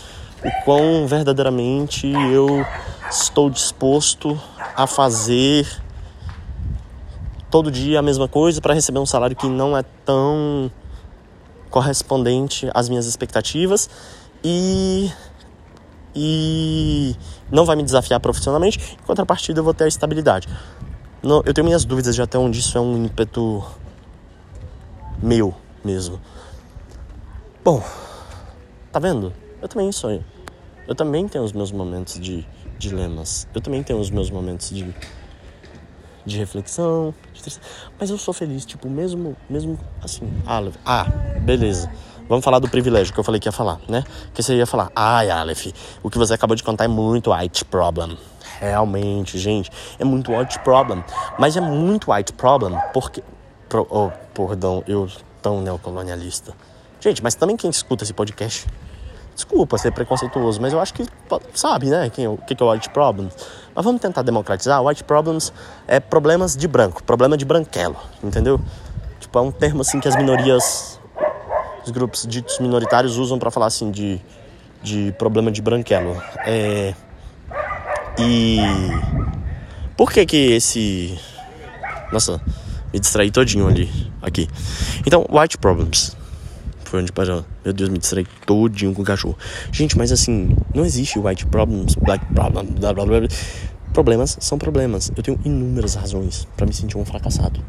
o 0.44 0.64
quão 0.64 1.08
verdadeiramente 1.08 2.06
eu 2.06 2.64
estou 3.10 3.50
disposto 3.50 4.40
a 4.76 4.86
fazer 4.86 5.66
todo 7.50 7.68
dia 7.68 7.98
a 7.98 8.02
mesma 8.02 8.28
coisa 8.28 8.60
para 8.60 8.74
receber 8.74 9.00
um 9.00 9.06
salário 9.06 9.34
que 9.34 9.48
não 9.48 9.76
é 9.76 9.82
tão 10.04 10.70
correspondente 11.68 12.70
às 12.72 12.88
minhas 12.88 13.06
expectativas 13.06 13.90
e 14.44 15.10
e 16.14 17.16
não 17.50 17.64
vai 17.64 17.74
me 17.74 17.82
desafiar 17.82 18.20
profissionalmente. 18.20 18.96
Em 19.02 19.06
contrapartida, 19.06 19.58
eu 19.58 19.64
vou 19.64 19.74
ter 19.74 19.84
a 19.84 19.88
estabilidade. 19.88 20.48
Não, 21.22 21.42
eu 21.44 21.52
tenho 21.52 21.64
minhas 21.64 21.84
dúvidas 21.84 22.14
de 22.14 22.22
até 22.22 22.38
onde 22.38 22.60
isso 22.60 22.76
é 22.76 22.80
um 22.80 23.04
ímpeto 23.04 23.64
meu 25.22 25.54
mesmo. 25.84 26.20
Bom, 27.64 27.80
tá 28.90 28.98
vendo? 28.98 29.32
Eu 29.60 29.68
também 29.68 29.92
sonho. 29.92 30.24
Eu 30.88 30.96
também 30.96 31.28
tenho 31.28 31.44
os 31.44 31.52
meus 31.52 31.70
momentos 31.70 32.18
de 32.18 32.44
dilemas. 32.76 33.46
Eu 33.54 33.60
também 33.60 33.84
tenho 33.84 34.00
os 34.00 34.10
meus 34.10 34.30
momentos 34.30 34.70
de 34.70 34.92
de 36.24 36.38
reflexão, 36.38 37.14
de 37.32 37.42
mas 37.98 38.10
eu 38.10 38.18
sou 38.18 38.34
feliz, 38.34 38.64
tipo, 38.64 38.88
mesmo 38.88 39.36
mesmo 39.48 39.78
assim. 40.02 40.28
Ah, 40.44 40.60
ah, 40.84 41.04
beleza. 41.40 41.88
Vamos 42.28 42.44
falar 42.44 42.58
do 42.58 42.68
privilégio 42.68 43.14
que 43.14 43.20
eu 43.20 43.24
falei 43.24 43.40
que 43.40 43.46
ia 43.46 43.52
falar, 43.52 43.78
né? 43.88 44.02
Que 44.34 44.42
você 44.42 44.56
ia 44.56 44.66
falar, 44.66 44.90
ai, 44.96 45.30
Aleph, 45.30 45.68
o 46.02 46.10
que 46.10 46.18
você 46.18 46.34
acabou 46.34 46.56
de 46.56 46.64
contar 46.64 46.84
é 46.84 46.88
muito 46.88 47.32
white 47.32 47.64
problem. 47.64 48.18
Realmente, 48.58 49.38
gente, 49.38 49.70
é 50.00 50.04
muito 50.04 50.36
white 50.36 50.58
problem. 50.60 51.04
Mas 51.38 51.56
é 51.56 51.60
muito 51.60 52.12
white 52.12 52.32
problem 52.32 52.76
porque. 52.92 53.22
Pro, 53.68 53.86
oh, 53.88 54.10
perdão, 54.34 54.82
eu 54.88 55.08
tão 55.40 55.60
neocolonialista. 55.60 56.54
Gente, 57.02 57.20
mas 57.20 57.34
também 57.34 57.56
quem 57.56 57.68
escuta 57.68 58.04
esse 58.04 58.14
podcast. 58.14 58.64
Desculpa 59.34 59.76
ser 59.76 59.90
preconceituoso, 59.90 60.60
mas 60.60 60.72
eu 60.72 60.78
acho 60.78 60.94
que 60.94 61.04
sabe, 61.52 61.86
né? 61.90 62.08
Quem, 62.08 62.28
o 62.28 62.36
que 62.36 62.54
é 62.56 62.64
o 62.64 62.70
white 62.70 62.90
problem. 62.90 63.28
Mas 63.74 63.84
vamos 63.84 64.00
tentar 64.00 64.22
democratizar. 64.22 64.80
White 64.84 65.02
problems 65.02 65.52
é 65.88 65.98
problemas 65.98 66.56
de 66.56 66.68
branco, 66.68 67.02
problema 67.02 67.36
de 67.36 67.44
branquelo, 67.44 67.96
entendeu? 68.22 68.60
Tipo, 69.18 69.36
é 69.36 69.42
um 69.42 69.50
termo 69.50 69.80
assim 69.80 69.98
que 69.98 70.06
as 70.06 70.14
minorias 70.14 71.00
os 71.84 71.90
grupos 71.90 72.24
ditos 72.24 72.60
minoritários 72.60 73.16
usam 73.16 73.36
para 73.36 73.50
falar 73.50 73.66
assim 73.66 73.90
de, 73.90 74.20
de 74.80 75.12
problema 75.18 75.50
de 75.50 75.60
branquelo. 75.60 76.22
É, 76.46 76.94
e 78.16 78.60
por 79.96 80.12
que 80.12 80.24
que 80.24 80.52
esse 80.52 81.18
nossa 82.12 82.40
me 82.92 83.00
distraí 83.00 83.32
todinho 83.32 83.66
ali 83.66 83.90
aqui. 84.22 84.48
Então 85.04 85.26
white 85.28 85.58
problems 85.58 86.21
foi 86.92 87.00
onde 87.00 87.10
parou. 87.10 87.42
Meu 87.64 87.72
Deus, 87.72 87.88
me 87.88 87.96
distraí 87.96 88.26
todinho 88.44 88.92
com 88.92 89.00
o 89.00 89.04
cachorro. 89.04 89.38
Gente, 89.72 89.96
mas 89.96 90.12
assim 90.12 90.54
não 90.74 90.84
existe 90.84 91.18
white 91.18 91.46
problems, 91.46 91.94
black 91.94 92.22
problems, 92.34 92.70
blá 92.78 92.92
blá 92.92 93.06
blá. 93.06 93.20
Problemas 93.94 94.36
são 94.40 94.58
problemas. 94.58 95.10
Eu 95.16 95.22
tenho 95.22 95.40
inúmeras 95.42 95.94
razões 95.94 96.46
para 96.54 96.66
me 96.66 96.72
sentir 96.74 96.98
um 96.98 97.04
fracassado 97.04 97.64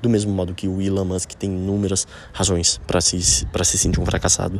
do 0.00 0.08
mesmo 0.08 0.32
modo 0.32 0.54
que 0.54 0.66
o 0.66 0.80
Elon 0.80 1.04
Musk 1.04 1.32
tem 1.32 1.50
inúmeras 1.50 2.06
razões 2.32 2.80
para 2.86 3.02
se, 3.02 3.44
para 3.52 3.64
se 3.64 3.76
sentir 3.76 4.00
um 4.00 4.06
fracassado, 4.06 4.58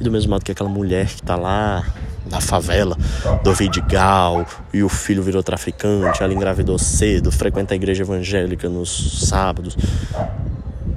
e 0.00 0.02
do 0.02 0.10
mesmo 0.10 0.30
modo 0.30 0.44
que 0.44 0.50
aquela 0.50 0.68
mulher 0.68 1.06
que 1.06 1.22
está 1.22 1.36
lá 1.36 1.86
na 2.28 2.40
favela 2.40 2.96
do 3.44 3.54
Vidigal 3.54 4.44
e 4.74 4.82
o 4.82 4.88
filho 4.88 5.22
virou 5.22 5.40
traficante, 5.40 6.20
ela 6.20 6.34
engravidou 6.34 6.80
cedo, 6.80 7.30
frequenta 7.30 7.74
a 7.74 7.76
igreja 7.76 8.02
evangélica 8.02 8.68
nos 8.68 9.28
sábados. 9.28 9.76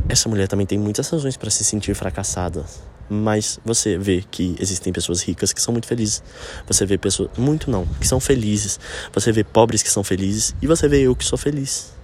Essa 0.08 0.30
mulher 0.30 0.48
também 0.48 0.65
tem 0.65 0.78
muitas 0.78 1.10
razões 1.10 1.36
para 1.38 1.50
se 1.50 1.63
sentir 1.63 1.94
fracassada. 1.96 2.65
Mas 3.10 3.60
você 3.63 3.98
vê 3.98 4.24
que 4.30 4.56
existem 4.60 4.91
pessoas 4.91 5.22
ricas 5.22 5.54
que 5.54 5.62
são 5.62 5.72
muito 5.72 5.88
felizes. 5.88 6.24
Você 6.68 6.86
vê 6.86 6.98
pessoas. 6.98 7.30
Muito 7.38 7.70
não, 7.70 7.86
que 8.00 8.08
são 8.08 8.20
felizes. 8.20 8.80
Você 9.13 9.32
vê 9.32 9.44
pobres 9.44 9.84
que 9.84 9.89
são 9.89 10.04
felizes. 10.04 10.56
E 10.62 10.68
você 10.68 10.88
vê 10.88 11.02
eu 11.02 11.15
que 11.15 11.24
sou 11.24 11.38
feliz 11.38 11.96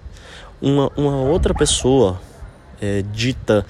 uma, 0.62 0.90
uma 0.96 1.16
outra 1.16 1.52
pessoa 1.52 2.20
é, 2.80 3.02
dita 3.12 3.66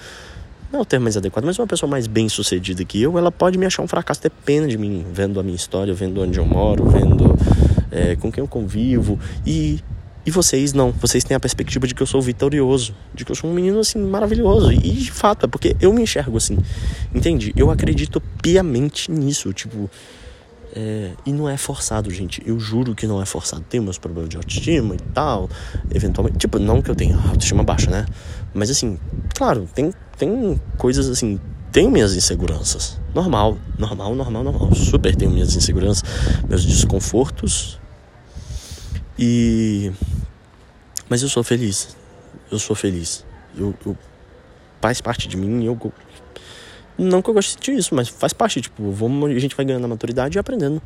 não 0.70 0.80
é 0.80 0.82
o 0.82 0.86
termo 0.86 1.04
mais 1.04 1.18
adequado, 1.18 1.44
mas 1.44 1.58
uma 1.58 1.66
pessoa 1.66 1.88
mais 1.88 2.06
bem 2.06 2.30
sucedida 2.30 2.82
que 2.82 3.00
eu, 3.02 3.18
ela 3.18 3.30
pode 3.30 3.58
me 3.58 3.66
achar 3.66 3.82
um 3.82 3.86
fracasso, 3.86 4.22
ter 4.22 4.30
pena 4.30 4.66
de 4.66 4.78
mim, 4.78 5.04
vendo 5.12 5.38
a 5.38 5.42
minha 5.42 5.54
história, 5.54 5.92
vendo 5.92 6.22
onde 6.22 6.38
eu 6.38 6.46
moro, 6.46 6.88
vendo 6.88 7.36
é, 7.90 8.16
com 8.16 8.32
quem 8.32 8.40
eu 8.40 8.48
convivo. 8.48 9.20
E, 9.46 9.80
e 10.24 10.30
vocês 10.30 10.72
não, 10.72 10.92
vocês 10.92 11.24
têm 11.24 11.36
a 11.36 11.40
perspectiva 11.40 11.86
de 11.86 11.94
que 11.94 12.02
eu 12.02 12.06
sou 12.06 12.22
vitorioso, 12.22 12.94
de 13.12 13.24
que 13.24 13.32
eu 13.32 13.36
sou 13.36 13.50
um 13.50 13.52
menino 13.52 13.80
assim 13.80 13.98
maravilhoso. 13.98 14.72
E 14.72 14.78
de 14.78 15.10
fato, 15.10 15.46
é 15.46 15.48
porque 15.48 15.76
eu 15.80 15.92
me 15.92 16.02
enxergo 16.02 16.36
assim, 16.36 16.56
entende? 17.12 17.52
Eu 17.56 17.70
acredito 17.70 18.20
piamente 18.40 19.10
nisso, 19.10 19.52
tipo. 19.52 19.90
É, 20.74 21.10
e 21.26 21.32
não 21.32 21.46
é 21.48 21.56
forçado, 21.58 22.10
gente. 22.10 22.42
Eu 22.46 22.58
juro 22.58 22.94
que 22.94 23.06
não 23.06 23.20
é 23.20 23.26
forçado. 23.26 23.62
Tem 23.68 23.78
meus 23.78 23.98
problemas 23.98 24.30
de 24.30 24.38
autoestima 24.38 24.94
e 24.94 24.98
tal. 25.12 25.50
Eventualmente. 25.94 26.38
Tipo, 26.38 26.58
não 26.58 26.80
que 26.80 26.90
eu 26.90 26.94
tenha 26.94 27.14
autoestima 27.14 27.62
baixa, 27.62 27.90
né? 27.90 28.06
Mas 28.54 28.70
assim, 28.70 28.98
claro, 29.34 29.68
tem, 29.74 29.92
tem 30.16 30.58
coisas 30.78 31.10
assim. 31.10 31.38
Tenho 31.70 31.90
minhas 31.90 32.14
inseguranças. 32.14 32.98
Normal, 33.14 33.58
normal, 33.78 34.14
normal, 34.14 34.44
normal. 34.44 34.74
Super 34.74 35.14
tenho 35.14 35.30
minhas 35.30 35.54
inseguranças, 35.54 36.04
meus 36.48 36.64
desconfortos. 36.64 37.78
E. 39.24 39.92
Mas 41.08 41.22
eu 41.22 41.28
sou 41.28 41.44
feliz. 41.44 41.96
Eu 42.50 42.58
sou 42.58 42.74
feliz. 42.74 43.24
Eu, 43.56 43.72
eu 43.86 43.96
faz 44.80 45.00
parte 45.00 45.28
de 45.28 45.36
mim 45.36 45.64
eu 45.64 45.78
não 46.98 47.22
que 47.22 47.30
eu 47.30 47.34
goste 47.34 47.56
disso, 47.58 47.94
mas 47.94 48.08
faz 48.08 48.32
parte, 48.32 48.60
tipo, 48.60 48.90
vamos, 48.90 49.30
a 49.30 49.38
gente 49.38 49.54
vai 49.54 49.64
ganhando 49.64 49.84
a 49.84 49.88
maturidade 49.88 50.36
e 50.36 50.40
aprendendo 50.40 50.82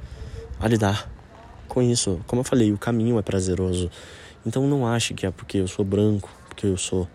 a 0.61 0.69
lidar 0.69 1.11
com 1.67 1.81
isso. 1.81 2.21
Como 2.27 2.41
eu 2.41 2.45
falei, 2.45 2.73
o 2.73 2.79
caminho 2.79 3.19
é 3.19 3.23
prazeroso. 3.23 3.91
Então 4.45 4.67
não 4.67 4.87
ache 4.87 5.15
que 5.15 5.25
é 5.25 5.31
porque 5.31 5.57
eu 5.59 5.67
sou 5.67 5.85
branco, 5.85 6.31
porque 6.47 6.67
eu 6.67 6.77
sou 6.77 7.09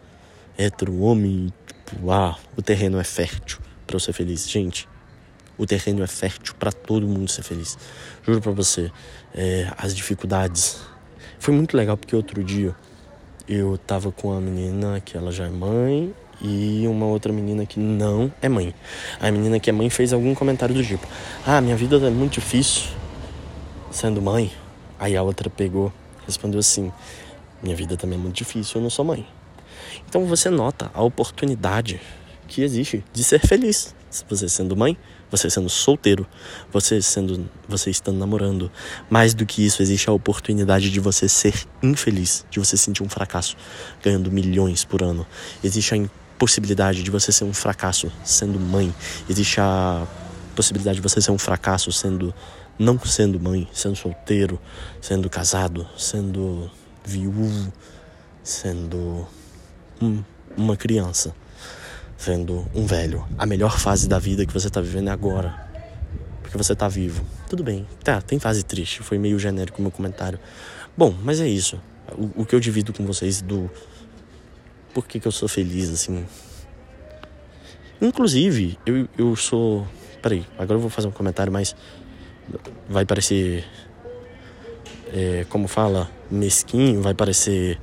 hétero, 0.57 1.01
homem, 1.01 1.53
tipo, 1.67 2.11
ah, 2.11 2.35
o 2.57 2.63
terreno 2.63 2.99
é 2.99 3.03
fértil 3.03 3.59
para 3.85 3.95
eu 3.95 3.99
ser 3.99 4.13
feliz. 4.13 4.49
Gente, 4.49 4.89
o 5.55 5.67
terreno 5.67 6.01
é 6.03 6.07
fértil 6.07 6.55
para 6.55 6.71
todo 6.71 7.07
mundo 7.07 7.29
ser 7.29 7.43
feliz. 7.43 7.77
Juro 8.25 8.41
para 8.41 8.51
você, 8.51 8.91
é, 9.35 9.71
as 9.77 9.95
dificuldades. 9.95 10.90
Foi 11.41 11.51
muito 11.51 11.75
legal 11.75 11.97
porque 11.97 12.15
outro 12.15 12.43
dia 12.43 12.75
eu 13.49 13.75
tava 13.75 14.11
com 14.11 14.27
uma 14.27 14.39
menina 14.39 15.01
que 15.01 15.17
ela 15.17 15.31
já 15.31 15.47
é 15.47 15.49
mãe 15.49 16.13
e 16.39 16.85
uma 16.87 17.07
outra 17.07 17.33
menina 17.33 17.65
que 17.65 17.79
não 17.79 18.31
é 18.43 18.47
mãe. 18.47 18.75
A 19.19 19.31
menina 19.31 19.59
que 19.59 19.67
é 19.67 19.73
mãe 19.73 19.89
fez 19.89 20.13
algum 20.13 20.35
comentário 20.35 20.75
do 20.75 20.83
tipo: 20.83 21.03
Ah, 21.43 21.59
minha 21.59 21.75
vida 21.75 21.97
é 21.97 22.11
muito 22.11 22.33
difícil 22.33 22.91
sendo 23.89 24.21
mãe. 24.21 24.51
Aí 24.99 25.17
a 25.17 25.23
outra 25.23 25.49
pegou, 25.49 25.91
respondeu 26.27 26.59
assim: 26.59 26.91
Minha 27.63 27.75
vida 27.75 27.97
também 27.97 28.19
é 28.19 28.21
muito 28.21 28.35
difícil, 28.35 28.73
eu 28.75 28.83
não 28.83 28.91
sou 28.91 29.03
mãe. 29.03 29.25
Então 30.07 30.27
você 30.27 30.47
nota 30.47 30.91
a 30.93 31.01
oportunidade 31.01 31.99
que 32.47 32.61
existe 32.61 33.03
de 33.11 33.23
ser 33.23 33.39
feliz. 33.39 33.95
Você 34.29 34.47
sendo 34.47 34.77
mãe, 34.77 34.95
você 35.31 35.49
sendo 35.49 35.69
solteiro, 35.69 36.27
você 36.71 37.01
sendo, 37.01 37.49
você 37.67 37.89
estando 37.89 38.17
namorando. 38.17 38.69
Mais 39.09 39.33
do 39.33 39.45
que 39.45 39.65
isso, 39.65 39.81
existe 39.81 40.09
a 40.09 40.13
oportunidade 40.13 40.91
de 40.91 40.99
você 40.99 41.29
ser 41.29 41.53
infeliz, 41.81 42.45
de 42.51 42.59
você 42.59 42.75
sentir 42.75 43.01
um 43.01 43.09
fracasso 43.09 43.55
ganhando 44.03 44.29
milhões 44.29 44.83
por 44.83 45.01
ano. 45.01 45.25
Existe 45.63 45.95
a 45.95 46.09
possibilidade 46.37 47.01
de 47.01 47.09
você 47.09 47.31
ser 47.31 47.45
um 47.45 47.53
fracasso 47.53 48.11
sendo 48.23 48.59
mãe. 48.59 48.93
Existe 49.29 49.61
a 49.61 50.05
possibilidade 50.55 50.97
de 50.97 51.01
você 51.01 51.21
ser 51.21 51.31
um 51.31 51.37
fracasso 51.37 51.91
sendo 51.91 52.33
não 52.77 52.99
sendo 52.99 53.39
mãe, 53.39 53.67
sendo 53.71 53.95
solteiro, 53.95 54.59
sendo 54.99 55.29
casado, 55.29 55.87
sendo 55.95 56.69
viúvo, 57.05 57.71
sendo 58.43 59.27
um, 60.01 60.23
uma 60.57 60.75
criança, 60.75 61.35
sendo 62.21 62.67
um 62.75 62.85
velho. 62.85 63.25
A 63.35 63.47
melhor 63.47 63.79
fase 63.79 64.07
da 64.07 64.19
vida 64.19 64.45
que 64.45 64.53
você 64.53 64.67
está 64.67 64.79
vivendo 64.79 65.07
é 65.07 65.11
agora. 65.11 65.67
Porque 66.43 66.55
você 66.55 66.73
está 66.73 66.87
vivo. 66.87 67.25
Tudo 67.49 67.63
bem. 67.63 67.87
Tá, 68.03 68.21
tem 68.21 68.37
fase 68.37 68.63
triste. 68.63 69.01
Foi 69.01 69.17
meio 69.17 69.39
genérico 69.39 69.79
o 69.79 69.81
meu 69.81 69.91
comentário. 69.91 70.39
Bom, 70.95 71.15
mas 71.23 71.41
é 71.41 71.47
isso. 71.47 71.81
O, 72.15 72.41
o 72.41 72.45
que 72.45 72.53
eu 72.53 72.59
divido 72.59 72.93
com 72.93 73.03
vocês 73.05 73.41
do 73.41 73.69
por 74.93 75.07
que, 75.07 75.19
que 75.19 75.27
eu 75.27 75.31
sou 75.31 75.47
feliz, 75.47 75.89
assim. 75.89 76.23
Inclusive, 77.99 78.77
eu, 78.85 79.07
eu 79.17 79.35
sou. 79.35 79.87
Peraí, 80.21 80.45
agora 80.59 80.77
eu 80.77 80.81
vou 80.81 80.89
fazer 80.89 81.07
um 81.07 81.11
comentário, 81.11 81.51
mas 81.51 81.75
vai 82.87 83.05
parecer. 83.05 83.65
É, 85.11 85.45
como 85.49 85.67
fala? 85.67 86.09
Mesquinho, 86.29 87.01
vai 87.01 87.15
parecer. 87.15 87.79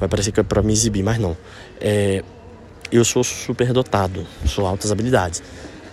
Vai 0.00 0.08
parecer 0.08 0.32
que 0.32 0.40
é 0.40 0.42
pra 0.42 0.62
me 0.62 0.72
exibir, 0.72 1.04
mas 1.04 1.18
não. 1.18 1.36
É, 1.80 2.24
eu 2.92 3.04
sou 3.04 3.22
super 3.22 3.72
dotado, 3.72 4.26
sou 4.46 4.66
altas 4.66 4.90
habilidades. 4.90 5.42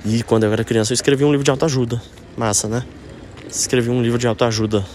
E 0.05 0.23
quando 0.23 0.43
eu 0.43 0.53
era 0.53 0.63
criança, 0.63 0.93
eu 0.93 0.95
escrevi 0.95 1.23
um 1.23 1.31
livro 1.31 1.43
de 1.43 1.51
autoajuda. 1.51 2.01
Massa, 2.35 2.67
né? 2.67 2.83
Escrevi 3.49 3.89
um 3.89 4.01
livro 4.01 4.17
de 4.17 4.27
autoajuda 4.27 4.85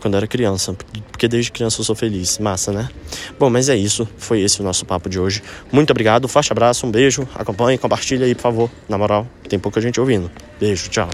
quando 0.00 0.14
eu 0.14 0.18
era 0.18 0.26
criança, 0.26 0.74
porque 1.10 1.26
desde 1.26 1.50
criança 1.50 1.80
eu 1.80 1.84
sou 1.84 1.94
feliz. 1.94 2.38
Massa, 2.38 2.72
né? 2.72 2.88
Bom, 3.38 3.50
mas 3.50 3.68
é 3.68 3.76
isso. 3.76 4.08
Foi 4.16 4.40
esse 4.40 4.60
o 4.60 4.64
nosso 4.64 4.84
papo 4.84 5.08
de 5.08 5.18
hoje. 5.18 5.42
Muito 5.72 5.90
obrigado, 5.90 6.28
forte 6.28 6.52
abraço, 6.52 6.86
um 6.86 6.90
beijo. 6.90 7.28
Acompanhe, 7.34 7.78
compartilha 7.78 8.26
aí, 8.26 8.34
por 8.34 8.42
favor. 8.42 8.70
Na 8.88 8.96
moral, 8.96 9.26
tem 9.48 9.58
pouca 9.58 9.80
gente 9.80 10.00
ouvindo. 10.00 10.30
Beijo, 10.60 10.88
tchau. 10.88 11.08